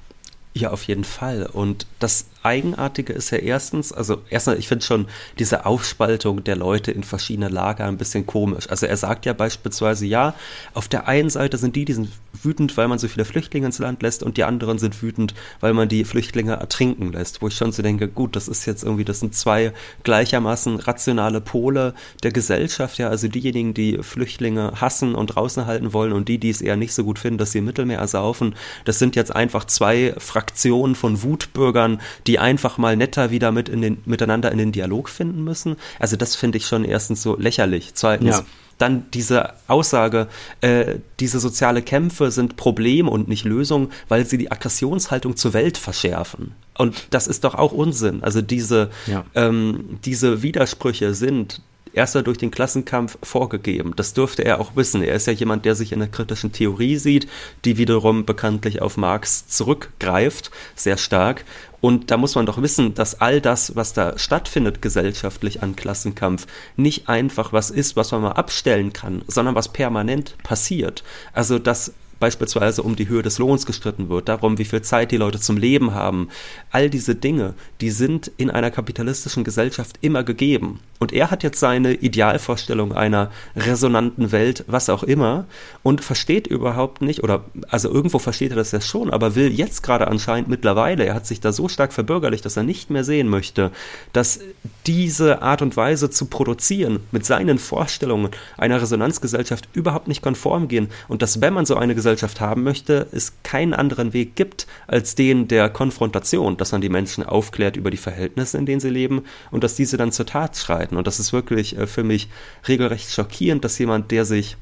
Ja, 0.53 0.72
auf 0.72 0.84
jeden 0.84 1.03
Fall. 1.03 1.50
Und 1.51 1.86
das 2.00 2.27
Eigenartige 2.46 3.12
ist 3.12 3.32
ja 3.32 3.40
erstens, 3.40 3.92
also 3.92 4.22
erstmal, 4.30 4.60
ich 4.60 4.68
finde 4.68 4.86
schon 4.86 5.08
diese 5.40 5.66
Aufspaltung 5.66 6.44
der 6.44 6.56
Leute 6.56 6.92
in 6.92 7.04
verschiedene 7.04 7.50
Lager 7.50 7.86
ein 7.86 7.98
bisschen 7.98 8.25
komisch. 8.25 8.70
Also 8.70 8.86
er 8.86 8.98
sagt 8.98 9.25
ja 9.25 9.34
beispielsweise, 9.34 10.06
ja, 10.06 10.36
auf 10.74 10.88
der 10.88 11.08
einen 11.08 11.30
Seite 11.30 11.58
sind 11.58 11.75
die, 11.75 11.86
die 11.86 11.94
sind 11.94 12.10
wütend, 12.44 12.78
weil 12.78 12.88
man 12.88 13.00
so 13.00 13.08
viele 13.08 13.25
Flüchtlinge 13.25 13.66
ins 13.66 13.80
Land 13.80 14.04
lässt 14.04 14.22
und 14.22 14.38
die 14.38 14.44
anderen 14.44 14.78
sind 14.78 15.02
wütend, 15.02 15.34
weil 15.60 15.74
man 15.74 15.90
die 15.90 16.06
Flüchtlinge 16.06 16.54
ertrinken 16.54 17.12
lässt. 17.12 17.42
Wo 17.42 17.48
ich 17.48 17.56
schon 17.56 17.72
so 17.72 17.82
denke, 17.82 18.08
gut, 18.08 18.36
das 18.36 18.48
ist 18.48 18.66
jetzt 18.66 18.84
irgendwie, 18.84 19.06
das 19.06 19.20
sind 19.20 19.34
zwei 19.34 19.74
gleichermaßen 20.04 20.78
rationale 20.78 21.42
Pole 21.42 21.96
der 22.24 22.32
Gesellschaft, 22.32 23.00
ja, 23.00 23.10
also 23.10 23.28
diejenigen, 23.28 23.74
die 23.74 23.98
Flüchtlinge 24.04 24.74
hassen 24.80 25.16
und 25.16 25.28
draußen 25.28 25.66
halten 25.66 25.94
wollen 25.94 26.14
und 26.14 26.30
die, 26.30 26.38
die 26.38 26.52
es 26.52 26.62
eher 26.62 26.75
nicht 26.75 26.94
so 26.94 27.04
gut 27.04 27.18
finden, 27.18 27.40
dass 27.40 27.52
sie 27.52 27.60
im 27.60 27.66
Mittelmeer 27.66 28.00
ersaufen, 28.00 28.56
das 28.86 29.00
sind 29.00 29.16
jetzt 29.16 29.36
einfach 29.36 29.66
zwei 29.66 30.14
Fraktionen 30.20 30.94
von 30.96 31.24
Wutbürgern, 31.24 32.00
die 32.28 32.35
die 32.36 32.39
einfach 32.39 32.77
mal 32.77 32.98
netter 32.98 33.32
wieder 33.32 33.54
mit 33.54 33.70
in 33.70 33.82
den, 33.82 33.98
miteinander 34.04 34.51
in 34.51 34.58
den 34.58 34.74
Dialog 34.74 35.08
finden 35.08 35.46
müssen. 35.46 35.77
Also 36.00 36.18
das 36.18 36.36
finde 36.36 36.58
ich 36.58 36.68
schon 36.68 36.84
erstens 36.84 37.22
so 37.22 37.38
lächerlich. 37.38 37.92
Zweitens, 37.94 38.30
ja. 38.30 38.46
dann 38.77 39.06
diese 39.12 39.54
Aussage, 39.68 40.27
äh, 40.60 40.96
diese 41.22 41.39
soziale 41.39 41.82
Kämpfe 41.82 42.32
sind 42.32 42.58
Problem 42.58 43.08
und 43.08 43.30
nicht 43.30 43.46
Lösung, 43.46 43.89
weil 44.10 44.25
sie 44.25 44.38
die 44.38 44.51
Aggressionshaltung 44.51 45.38
zur 45.38 45.54
Welt 45.54 45.77
verschärfen. 45.77 46.51
Und 46.77 47.08
das 47.12 47.27
ist 47.27 47.46
doch 47.46 47.56
auch 47.56 47.72
Unsinn. 47.72 48.22
Also 48.22 48.42
diese, 48.42 48.89
ja. 49.08 49.24
ähm, 49.34 49.98
diese 50.04 50.43
Widersprüche 50.43 51.13
sind 51.13 51.62
erst 51.95 52.15
durch 52.15 52.38
den 52.38 52.51
Klassenkampf 52.51 53.17
vorgegeben. 53.23 53.93
Das 53.95 54.13
dürfte 54.13 54.43
er 54.43 54.60
auch 54.60 54.75
wissen. 54.75 55.01
Er 55.01 55.15
ist 55.15 55.27
ja 55.27 55.34
jemand, 55.34 55.65
der 55.65 55.75
sich 55.75 55.91
in 55.91 55.99
der 55.99 56.08
kritischen 56.08 56.51
Theorie 56.51 56.97
sieht, 56.97 57.27
die 57.65 57.77
wiederum 57.77 58.25
bekanntlich 58.25 58.81
auf 58.81 58.97
Marx 58.97 59.47
zurückgreift, 59.47 60.51
sehr 60.75 60.97
stark. 60.97 61.45
Und 61.81 62.10
da 62.10 62.17
muss 62.17 62.36
man 62.36 62.45
doch 62.45 62.62
wissen, 62.62 62.95
dass 62.95 63.21
all 63.21 63.41
das, 63.41 63.75
was 63.75 63.93
da 63.93 64.17
stattfindet 64.17 64.81
gesellschaftlich 64.81 65.62
an 65.62 65.75
Klassenkampf, 65.75 66.47
nicht 66.75 67.10
einfach 67.10 67.53
was 67.53 67.69
ist, 67.69 67.95
was 67.95 68.12
man 68.12 68.21
mal 68.21 68.31
abstellen 68.31 68.91
kann, 68.91 69.21
sondern 69.27 69.55
was 69.55 69.71
permanent 69.71 70.36
passiert. 70.43 71.03
Also 71.34 71.60
dass 71.60 71.93
beispielsweise 72.19 72.84
um 72.84 72.95
die 72.95 73.08
Höhe 73.08 73.21
des 73.21 73.39
Lohns 73.39 73.65
gestritten 73.65 74.10
wird, 74.10 74.29
darum, 74.29 74.58
wie 74.58 74.65
viel 74.65 74.81
Zeit 74.81 75.12
die 75.12 75.17
Leute 75.17 75.39
zum 75.39 75.58
Leben 75.58 75.93
haben. 75.93 76.29
All 76.71 76.89
diese 76.89 77.15
Dinge, 77.15 77.53
die 77.81 77.91
sind 77.91 78.31
in 78.38 78.49
einer 78.49 78.71
kapitalistischen 78.71 79.43
Gesellschaft 79.43 79.97
immer 80.01 80.23
gegeben. 80.23 80.79
Und 81.06 81.13
er 81.13 81.30
hat 81.30 81.44
jetzt 81.44 81.60
seine 81.60 81.94
Idealvorstellung 81.94 82.91
einer 82.91 83.30
resonanten 83.56 84.32
Welt, 84.32 84.63
was 84.65 84.89
auch 84.89 85.04
immer, 85.04 85.46
und 85.84 86.04
versteht 86.04 86.48
überhaupt 86.48 87.04
nicht, 87.04 87.24
oder 87.24 87.44
also 87.70 87.91
irgendwo 87.91 88.18
versteht 88.18 88.50
er 88.50 88.56
das 88.56 88.72
ja 88.72 88.82
schon, 88.82 89.12
aber 89.12 89.36
will 89.36 89.52
jetzt 89.52 89.84
gerade 89.84 90.08
anscheinend 90.08 90.50
mittlerweile, 90.50 91.06
er 91.06 91.13
hat 91.13 91.28
sich 91.28 91.39
da 91.39 91.52
so 91.52 91.68
stark 91.68 91.94
verbürgerlicht, 91.94 92.44
dass 92.44 92.58
er 92.58 92.63
nicht 92.63 92.89
mehr 92.89 93.04
sehen 93.04 93.28
möchte, 93.28 93.70
dass 94.13 94.39
diese 94.88 95.44
Art 95.44 95.62
und 95.62 95.78
Weise 95.78 96.10
zu 96.10 96.26
produzieren 96.26 97.02
mit 97.12 97.24
seinen 97.24 97.60
Vorstellungen 97.60 98.32
einer 98.58 98.82
Resonanzgesellschaft 98.82 99.70
überhaupt 99.74 100.08
nicht 100.08 100.24
konform 100.24 100.68
gehen 100.68 100.89
und 101.08 101.22
dass, 101.22 101.39
wenn 101.39 101.54
man 101.54 101.68
so 101.68 101.76
eine 101.76 101.94
Gesellschaft 101.94 102.41
haben 102.41 102.63
möchte, 102.63 103.06
es 103.12 103.34
keinen 103.44 103.76
anderen 103.76 104.13
Weg 104.13 104.36
gibt 104.36 104.65
als 104.88 105.13
den 105.13 105.48
der 105.48 105.70
Konfrontation, 105.70 106.58
dass 106.58 106.72
man 106.72 106.82
die 106.82 106.89
Menschen 106.89 107.24
aufklärt 107.24 107.78
über 107.78 107.91
die 107.91 107.98
Verhältnisse, 107.98 108.58
in 108.58 108.65
denen 108.65 108.80
sie 108.80 108.89
leben 108.89 109.22
und 109.52 109.63
dass 109.63 109.76
diese 109.76 109.98
dann 109.98 110.12
zur 110.12 110.26
Tat 110.26 110.58
schreiten. 110.58 110.94
Und 110.97 111.08
das 111.08 111.19
ist 111.19 111.34
wirklich 111.34 111.77
äh, 111.77 111.88
für 111.88 112.03
mich 112.03 112.29
regelrecht 112.67 113.12
schockierend, 113.12 113.63
dass 113.63 113.77
jemand, 113.77 114.12
der 114.12 114.25
sich 114.25 114.58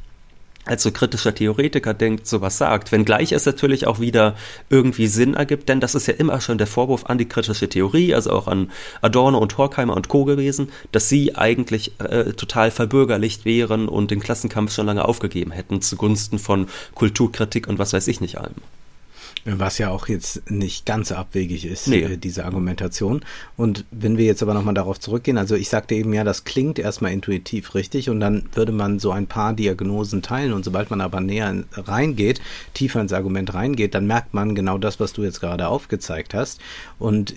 als 0.65 0.83
so 0.83 0.91
kritischer 0.91 1.35
Theoretiker 1.35 1.93
denkt, 1.93 2.27
sowas 2.27 2.57
sagt. 2.57 2.91
Wenngleich 2.91 3.31
es 3.31 3.45
natürlich 3.45 3.85
auch 3.85 3.99
wieder 3.99 4.35
irgendwie 4.69 5.07
Sinn 5.07 5.33
ergibt, 5.33 5.67
denn 5.67 5.81
das 5.81 5.95
ist 5.95 6.07
ja 6.07 6.13
immer 6.13 6.39
schon 6.39 6.57
der 6.57 6.67
Vorwurf 6.67 7.05
an 7.07 7.17
die 7.17 7.27
kritische 7.27 7.67
Theorie, 7.67 8.15
also 8.15 8.31
auch 8.31 8.47
an 8.47 8.71
Adorno 9.01 9.39
und 9.39 9.57
Horkheimer 9.57 9.95
und 9.95 10.07
Co. 10.07 10.23
gewesen, 10.23 10.69
dass 10.91 11.09
sie 11.09 11.35
eigentlich 11.35 11.99
äh, 11.99 12.31
total 12.33 12.71
verbürgerlicht 12.71 13.45
wären 13.45 13.89
und 13.89 14.11
den 14.11 14.21
Klassenkampf 14.21 14.73
schon 14.73 14.85
lange 14.85 15.05
aufgegeben 15.05 15.51
hätten 15.51 15.81
zugunsten 15.81 16.39
von 16.39 16.67
Kulturkritik 16.95 17.67
und 17.67 17.77
was 17.77 17.93
weiß 17.93 18.07
ich 18.07 18.21
nicht 18.21 18.37
allem. 18.37 18.55
Was 19.45 19.77
ja 19.77 19.89
auch 19.89 20.08
jetzt 20.08 20.49
nicht 20.49 20.86
ganz 20.86 21.12
abwegig 21.12 21.65
ist, 21.65 21.88
nee. 21.88 22.01
äh, 22.01 22.17
diese 22.17 22.45
Argumentation. 22.45 23.25
Und 23.58 23.84
wenn 23.91 24.17
wir 24.17 24.25
jetzt 24.25 24.41
aber 24.41 24.53
nochmal 24.53 24.73
darauf 24.73 24.99
zurückgehen, 24.99 25.38
also 25.38 25.56
ich 25.56 25.67
sagte 25.67 25.95
eben 25.95 26.13
ja, 26.13 26.23
das 26.23 26.45
klingt 26.45 26.79
erstmal 26.79 27.12
intuitiv 27.12 27.75
richtig 27.75 28.10
und 28.10 28.21
dann 28.21 28.45
würde 28.53 28.71
man 28.71 28.99
so 28.99 29.12
ein 29.12 29.27
paar 29.27 29.53
Diagnosen 29.53 30.21
teilen 30.21 30.53
und 30.53 30.63
sobald 30.63 30.89
man 30.89 31.01
aber 31.01 31.19
näher 31.19 31.63
reingeht, 31.73 32.39
tiefer 32.73 33.01
ins 33.01 33.12
Argument 33.12 33.53
reingeht, 33.53 33.95
dann 33.95 34.08
merkt 34.08 34.34
man 34.34 34.56
genau 34.56 34.77
das, 34.77 35.01
was 35.01 35.12
du 35.12 35.23
jetzt 35.23 35.41
gerade 35.41 35.67
aufgezeigt 35.67 36.34
hast. 36.34 36.62
Und 36.97 37.36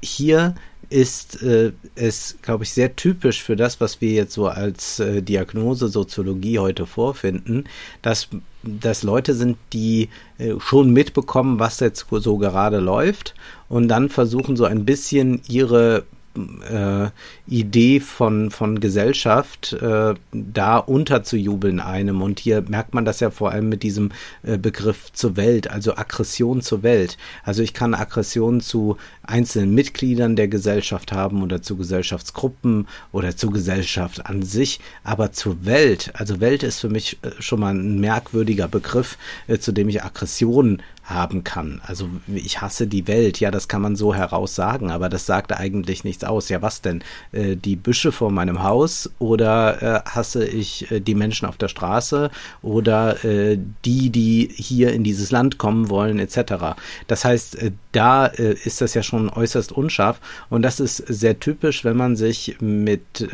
hier 0.00 0.54
ist 0.90 1.40
äh, 1.42 1.72
es, 1.94 2.36
glaube 2.42 2.64
ich, 2.64 2.72
sehr 2.72 2.96
typisch 2.96 3.42
für 3.42 3.56
das, 3.56 3.80
was 3.80 4.00
wir 4.00 4.10
jetzt 4.10 4.34
so 4.34 4.48
als 4.48 4.98
äh, 4.98 5.22
Diagnose 5.22 5.88
Soziologie 5.88 6.58
heute 6.58 6.84
vorfinden, 6.84 7.64
dass 8.02 8.28
das 8.62 9.02
Leute 9.02 9.34
sind, 9.34 9.56
die 9.72 10.10
äh, 10.38 10.54
schon 10.58 10.92
mitbekommen, 10.92 11.58
was 11.60 11.80
jetzt 11.80 12.06
so 12.10 12.36
gerade 12.38 12.80
läuft 12.80 13.34
und 13.68 13.88
dann 13.88 14.08
versuchen 14.08 14.56
so 14.56 14.64
ein 14.64 14.84
bisschen 14.84 15.40
ihre 15.48 16.04
äh, 16.36 17.10
Idee 17.46 18.00
von, 18.00 18.50
von 18.50 18.80
Gesellschaft 18.80 19.72
äh, 19.72 20.14
da 20.32 20.76
unterzujubeln 20.78 21.80
einem. 21.80 22.22
Und 22.22 22.38
hier 22.38 22.62
merkt 22.62 22.94
man 22.94 23.04
das 23.04 23.20
ja 23.20 23.30
vor 23.30 23.50
allem 23.50 23.68
mit 23.68 23.82
diesem 23.82 24.10
äh, 24.42 24.58
Begriff 24.58 25.12
zur 25.12 25.36
Welt, 25.36 25.70
also 25.70 25.96
Aggression 25.96 26.62
zur 26.62 26.82
Welt. 26.82 27.16
Also 27.44 27.62
ich 27.62 27.74
kann 27.74 27.94
Aggression 27.94 28.60
zu 28.60 28.96
einzelnen 29.22 29.74
Mitgliedern 29.74 30.36
der 30.36 30.48
Gesellschaft 30.48 31.12
haben 31.12 31.42
oder 31.42 31.62
zu 31.62 31.76
Gesellschaftsgruppen 31.76 32.86
oder 33.12 33.36
zur 33.36 33.52
Gesellschaft 33.52 34.26
an 34.26 34.42
sich, 34.42 34.80
aber 35.04 35.32
zur 35.32 35.64
Welt, 35.64 36.12
also 36.14 36.40
Welt 36.40 36.62
ist 36.62 36.80
für 36.80 36.88
mich 36.88 37.18
äh, 37.22 37.30
schon 37.40 37.60
mal 37.60 37.74
ein 37.74 38.00
merkwürdiger 38.00 38.68
Begriff, 38.68 39.18
äh, 39.46 39.58
zu 39.58 39.72
dem 39.72 39.88
ich 39.88 40.02
Aggression 40.02 40.82
haben 41.10 41.44
kann. 41.44 41.80
Also 41.84 42.08
ich 42.26 42.60
hasse 42.60 42.86
die 42.86 43.06
Welt, 43.06 43.40
ja, 43.40 43.50
das 43.50 43.68
kann 43.68 43.82
man 43.82 43.96
so 43.96 44.14
heraus 44.14 44.54
sagen, 44.54 44.90
aber 44.90 45.08
das 45.08 45.26
sagt 45.26 45.52
eigentlich 45.52 46.04
nichts 46.04 46.24
aus. 46.24 46.48
Ja, 46.48 46.62
was 46.62 46.82
denn? 46.82 47.02
Äh, 47.32 47.56
die 47.56 47.76
Büsche 47.76 48.12
vor 48.12 48.30
meinem 48.30 48.62
Haus 48.62 49.10
oder 49.18 49.82
äh, 49.82 50.08
hasse 50.08 50.46
ich 50.46 50.90
äh, 50.90 51.00
die 51.00 51.14
Menschen 51.14 51.46
auf 51.46 51.56
der 51.56 51.68
Straße 51.68 52.30
oder 52.62 53.24
äh, 53.24 53.58
die, 53.84 54.10
die 54.10 54.50
hier 54.54 54.92
in 54.92 55.04
dieses 55.04 55.30
Land 55.30 55.58
kommen 55.58 55.90
wollen, 55.90 56.18
etc. 56.18 56.76
Das 57.06 57.24
heißt, 57.24 57.56
äh, 57.56 57.72
da 57.92 58.26
äh, 58.26 58.54
ist 58.64 58.80
das 58.80 58.94
ja 58.94 59.02
schon 59.02 59.28
äußerst 59.28 59.72
unscharf 59.72 60.20
und 60.48 60.62
das 60.62 60.80
ist 60.80 60.96
sehr 60.96 61.38
typisch, 61.40 61.84
wenn 61.84 61.96
man 61.96 62.16
sich 62.16 62.56
mit 62.60 63.28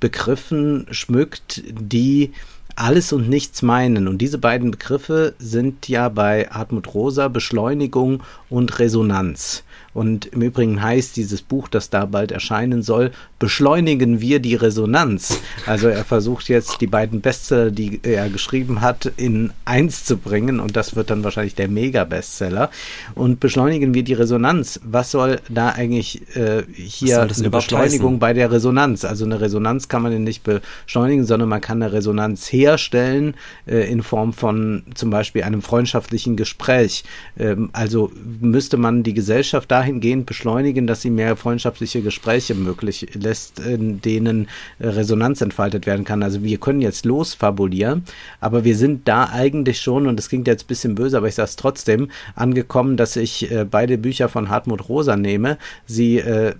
Begriffen 0.00 0.86
schmückt, 0.90 1.62
die 1.64 2.32
alles 2.76 3.12
und 3.12 3.28
nichts 3.28 3.62
meinen. 3.62 4.08
Und 4.08 4.18
diese 4.18 4.38
beiden 4.38 4.70
Begriffe 4.70 5.34
sind 5.38 5.88
ja 5.88 6.08
bei 6.08 6.46
Hartmut 6.50 6.94
Rosa 6.94 7.28
Beschleunigung 7.28 8.22
und 8.48 8.78
Resonanz. 8.78 9.64
Und 9.94 10.26
im 10.26 10.42
Übrigen 10.42 10.82
heißt 10.82 11.16
dieses 11.16 11.42
Buch, 11.42 11.68
das 11.68 11.90
da 11.90 12.06
bald 12.06 12.32
erscheinen 12.32 12.82
soll, 12.82 13.10
beschleunigen 13.38 14.20
wir 14.20 14.40
die 14.40 14.54
Resonanz. 14.54 15.40
Also 15.66 15.88
er 15.88 16.04
versucht 16.04 16.48
jetzt 16.48 16.80
die 16.80 16.86
beiden 16.86 17.20
Bestseller, 17.20 17.70
die 17.70 18.00
er 18.02 18.30
geschrieben 18.30 18.80
hat, 18.80 19.12
in 19.16 19.52
eins 19.64 20.04
zu 20.04 20.16
bringen 20.16 20.60
und 20.60 20.76
das 20.76 20.96
wird 20.96 21.10
dann 21.10 21.24
wahrscheinlich 21.24 21.54
der 21.54 21.68
Mega-Bestseller. 21.68 22.70
Und 23.14 23.40
beschleunigen 23.40 23.94
wir 23.94 24.02
die 24.02 24.14
Resonanz. 24.14 24.80
Was 24.84 25.10
soll 25.10 25.40
da 25.48 25.70
eigentlich 25.70 26.36
äh, 26.36 26.62
hier 26.72 27.22
eine 27.22 27.50
Beschleunigung 27.50 28.12
heißen? 28.12 28.18
bei 28.18 28.32
der 28.32 28.50
Resonanz? 28.50 29.04
Also 29.04 29.24
eine 29.24 29.40
Resonanz 29.40 29.88
kann 29.88 30.02
man 30.02 30.24
nicht 30.24 30.44
beschleunigen, 30.44 31.26
sondern 31.26 31.48
man 31.48 31.60
kann 31.60 31.82
eine 31.82 31.92
Resonanz 31.92 32.50
herstellen 32.52 33.34
äh, 33.66 33.90
in 33.90 34.02
Form 34.02 34.32
von 34.32 34.84
zum 34.94 35.10
Beispiel 35.10 35.42
einem 35.42 35.62
freundschaftlichen 35.62 36.36
Gespräch. 36.36 37.04
Ähm, 37.38 37.70
also 37.72 38.10
müsste 38.40 38.76
man 38.76 39.02
die 39.02 39.14
Gesellschaft 39.14 39.70
da 39.70 39.81
dahingehend 39.82 40.26
beschleunigen, 40.26 40.86
dass 40.86 41.02
sie 41.02 41.10
mehr 41.10 41.36
freundschaftliche 41.36 42.02
Gespräche 42.02 42.54
möglich 42.54 43.08
lässt, 43.14 43.58
in 43.58 44.00
denen 44.00 44.48
äh, 44.78 44.88
Resonanz 44.88 45.40
entfaltet 45.40 45.86
werden 45.86 46.04
kann. 46.04 46.22
Also 46.22 46.42
wir 46.42 46.58
können 46.58 46.80
jetzt 46.80 47.04
losfabulieren, 47.04 48.04
aber 48.40 48.64
wir 48.64 48.76
sind 48.76 49.08
da 49.08 49.28
eigentlich 49.30 49.80
schon, 49.80 50.06
und 50.06 50.16
das 50.16 50.28
klingt 50.28 50.46
jetzt 50.46 50.64
ein 50.64 50.68
bisschen 50.68 50.94
böse, 50.94 51.16
aber 51.16 51.28
ich 51.28 51.34
sage 51.34 51.48
es 51.48 51.56
trotzdem, 51.56 52.10
angekommen, 52.36 52.96
dass 52.96 53.16
ich 53.16 53.50
äh, 53.50 53.64
beide 53.68 53.98
Bücher 53.98 54.28
von 54.28 54.48
Hartmut 54.48 54.88
Rosa 54.88 55.16
nehme, 55.16 55.58
sie 55.86 56.18
äh, 56.18 56.54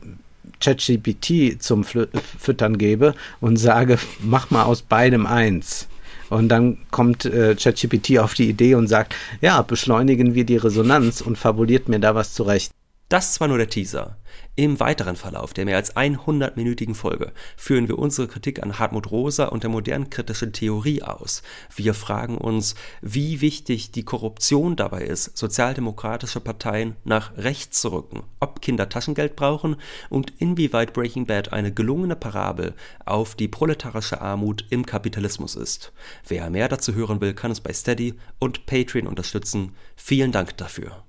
ChatGPT 0.61 1.63
zum 1.63 1.85
Füttern 1.85 2.79
gebe 2.79 3.15
und 3.41 3.57
sage, 3.57 3.99
mach 4.21 4.51
mal 4.51 4.65
aus 4.65 4.83
beidem 4.83 5.27
eins. 5.27 5.89
Und 6.29 6.49
dann 6.49 6.79
kommt 6.91 7.25
äh, 7.27 7.55
ChatGPT 7.55 8.19
auf 8.19 8.35
die 8.35 8.49
Idee 8.49 8.75
und 8.75 8.89
sagt, 8.89 9.15
ja, 9.41 9.61
beschleunigen 9.63 10.35
wir 10.35 10.45
die 10.45 10.57
Resonanz 10.57 11.21
und 11.21 11.37
fabuliert 11.37 11.89
mir 11.89 12.01
da 12.01 12.15
was 12.15 12.33
zurecht. 12.33 12.73
Das 13.13 13.43
war 13.43 13.49
nur 13.49 13.59
der 13.59 13.69
Teaser. 13.69 14.17
Im 14.57 14.81
weiteren 14.81 15.17
Verlauf 15.17 15.53
der 15.53 15.67
mehr 15.67 15.77
als 15.77 15.95
100-minütigen 15.95 16.95
Folge 16.95 17.33
führen 17.59 17.87
wir 17.87 17.99
unsere 17.99 18.27
Kritik 18.27 18.63
an 18.63 18.79
Hartmut 18.79 19.11
Rosa 19.11 19.49
und 19.49 19.65
der 19.65 19.71
modernen 19.71 20.09
kritischen 20.09 20.55
Theorie 20.55 21.03
aus. 21.03 21.43
Wir 21.77 21.93
fragen 21.93 22.39
uns, 22.39 22.75
wie 23.03 23.43
wichtig 23.43 23.93
die 23.93 24.07
Korruption 24.07 24.77
dabei 24.77 25.03
ist, 25.03 25.37
sozialdemokratische 25.37 26.41
Parteien 26.41 26.97
nach 27.05 27.37
rechts 27.37 27.83
zu 27.83 27.93
rücken, 27.93 28.23
ob 28.41 28.63
Kinder 28.63 28.89
Taschengeld 28.89 29.37
brauchen 29.37 29.77
und 30.09 30.33
inwieweit 30.39 30.95
Breaking 30.95 31.27
Bad 31.27 31.53
eine 31.53 31.71
gelungene 31.71 32.17
Parabel 32.17 32.73
auf 33.05 33.35
die 33.35 33.49
proletarische 33.49 34.23
Armut 34.23 34.65
im 34.71 34.87
Kapitalismus 34.87 35.55
ist. 35.55 35.93
Wer 36.27 36.49
mehr 36.49 36.71
dazu 36.71 36.95
hören 36.95 37.21
will, 37.21 37.35
kann 37.35 37.51
uns 37.51 37.61
bei 37.61 37.75
Steady 37.75 38.15
und 38.39 38.65
Patreon 38.65 39.07
unterstützen. 39.07 39.77
Vielen 39.97 40.33
Dank 40.33 40.57
dafür. 40.57 41.05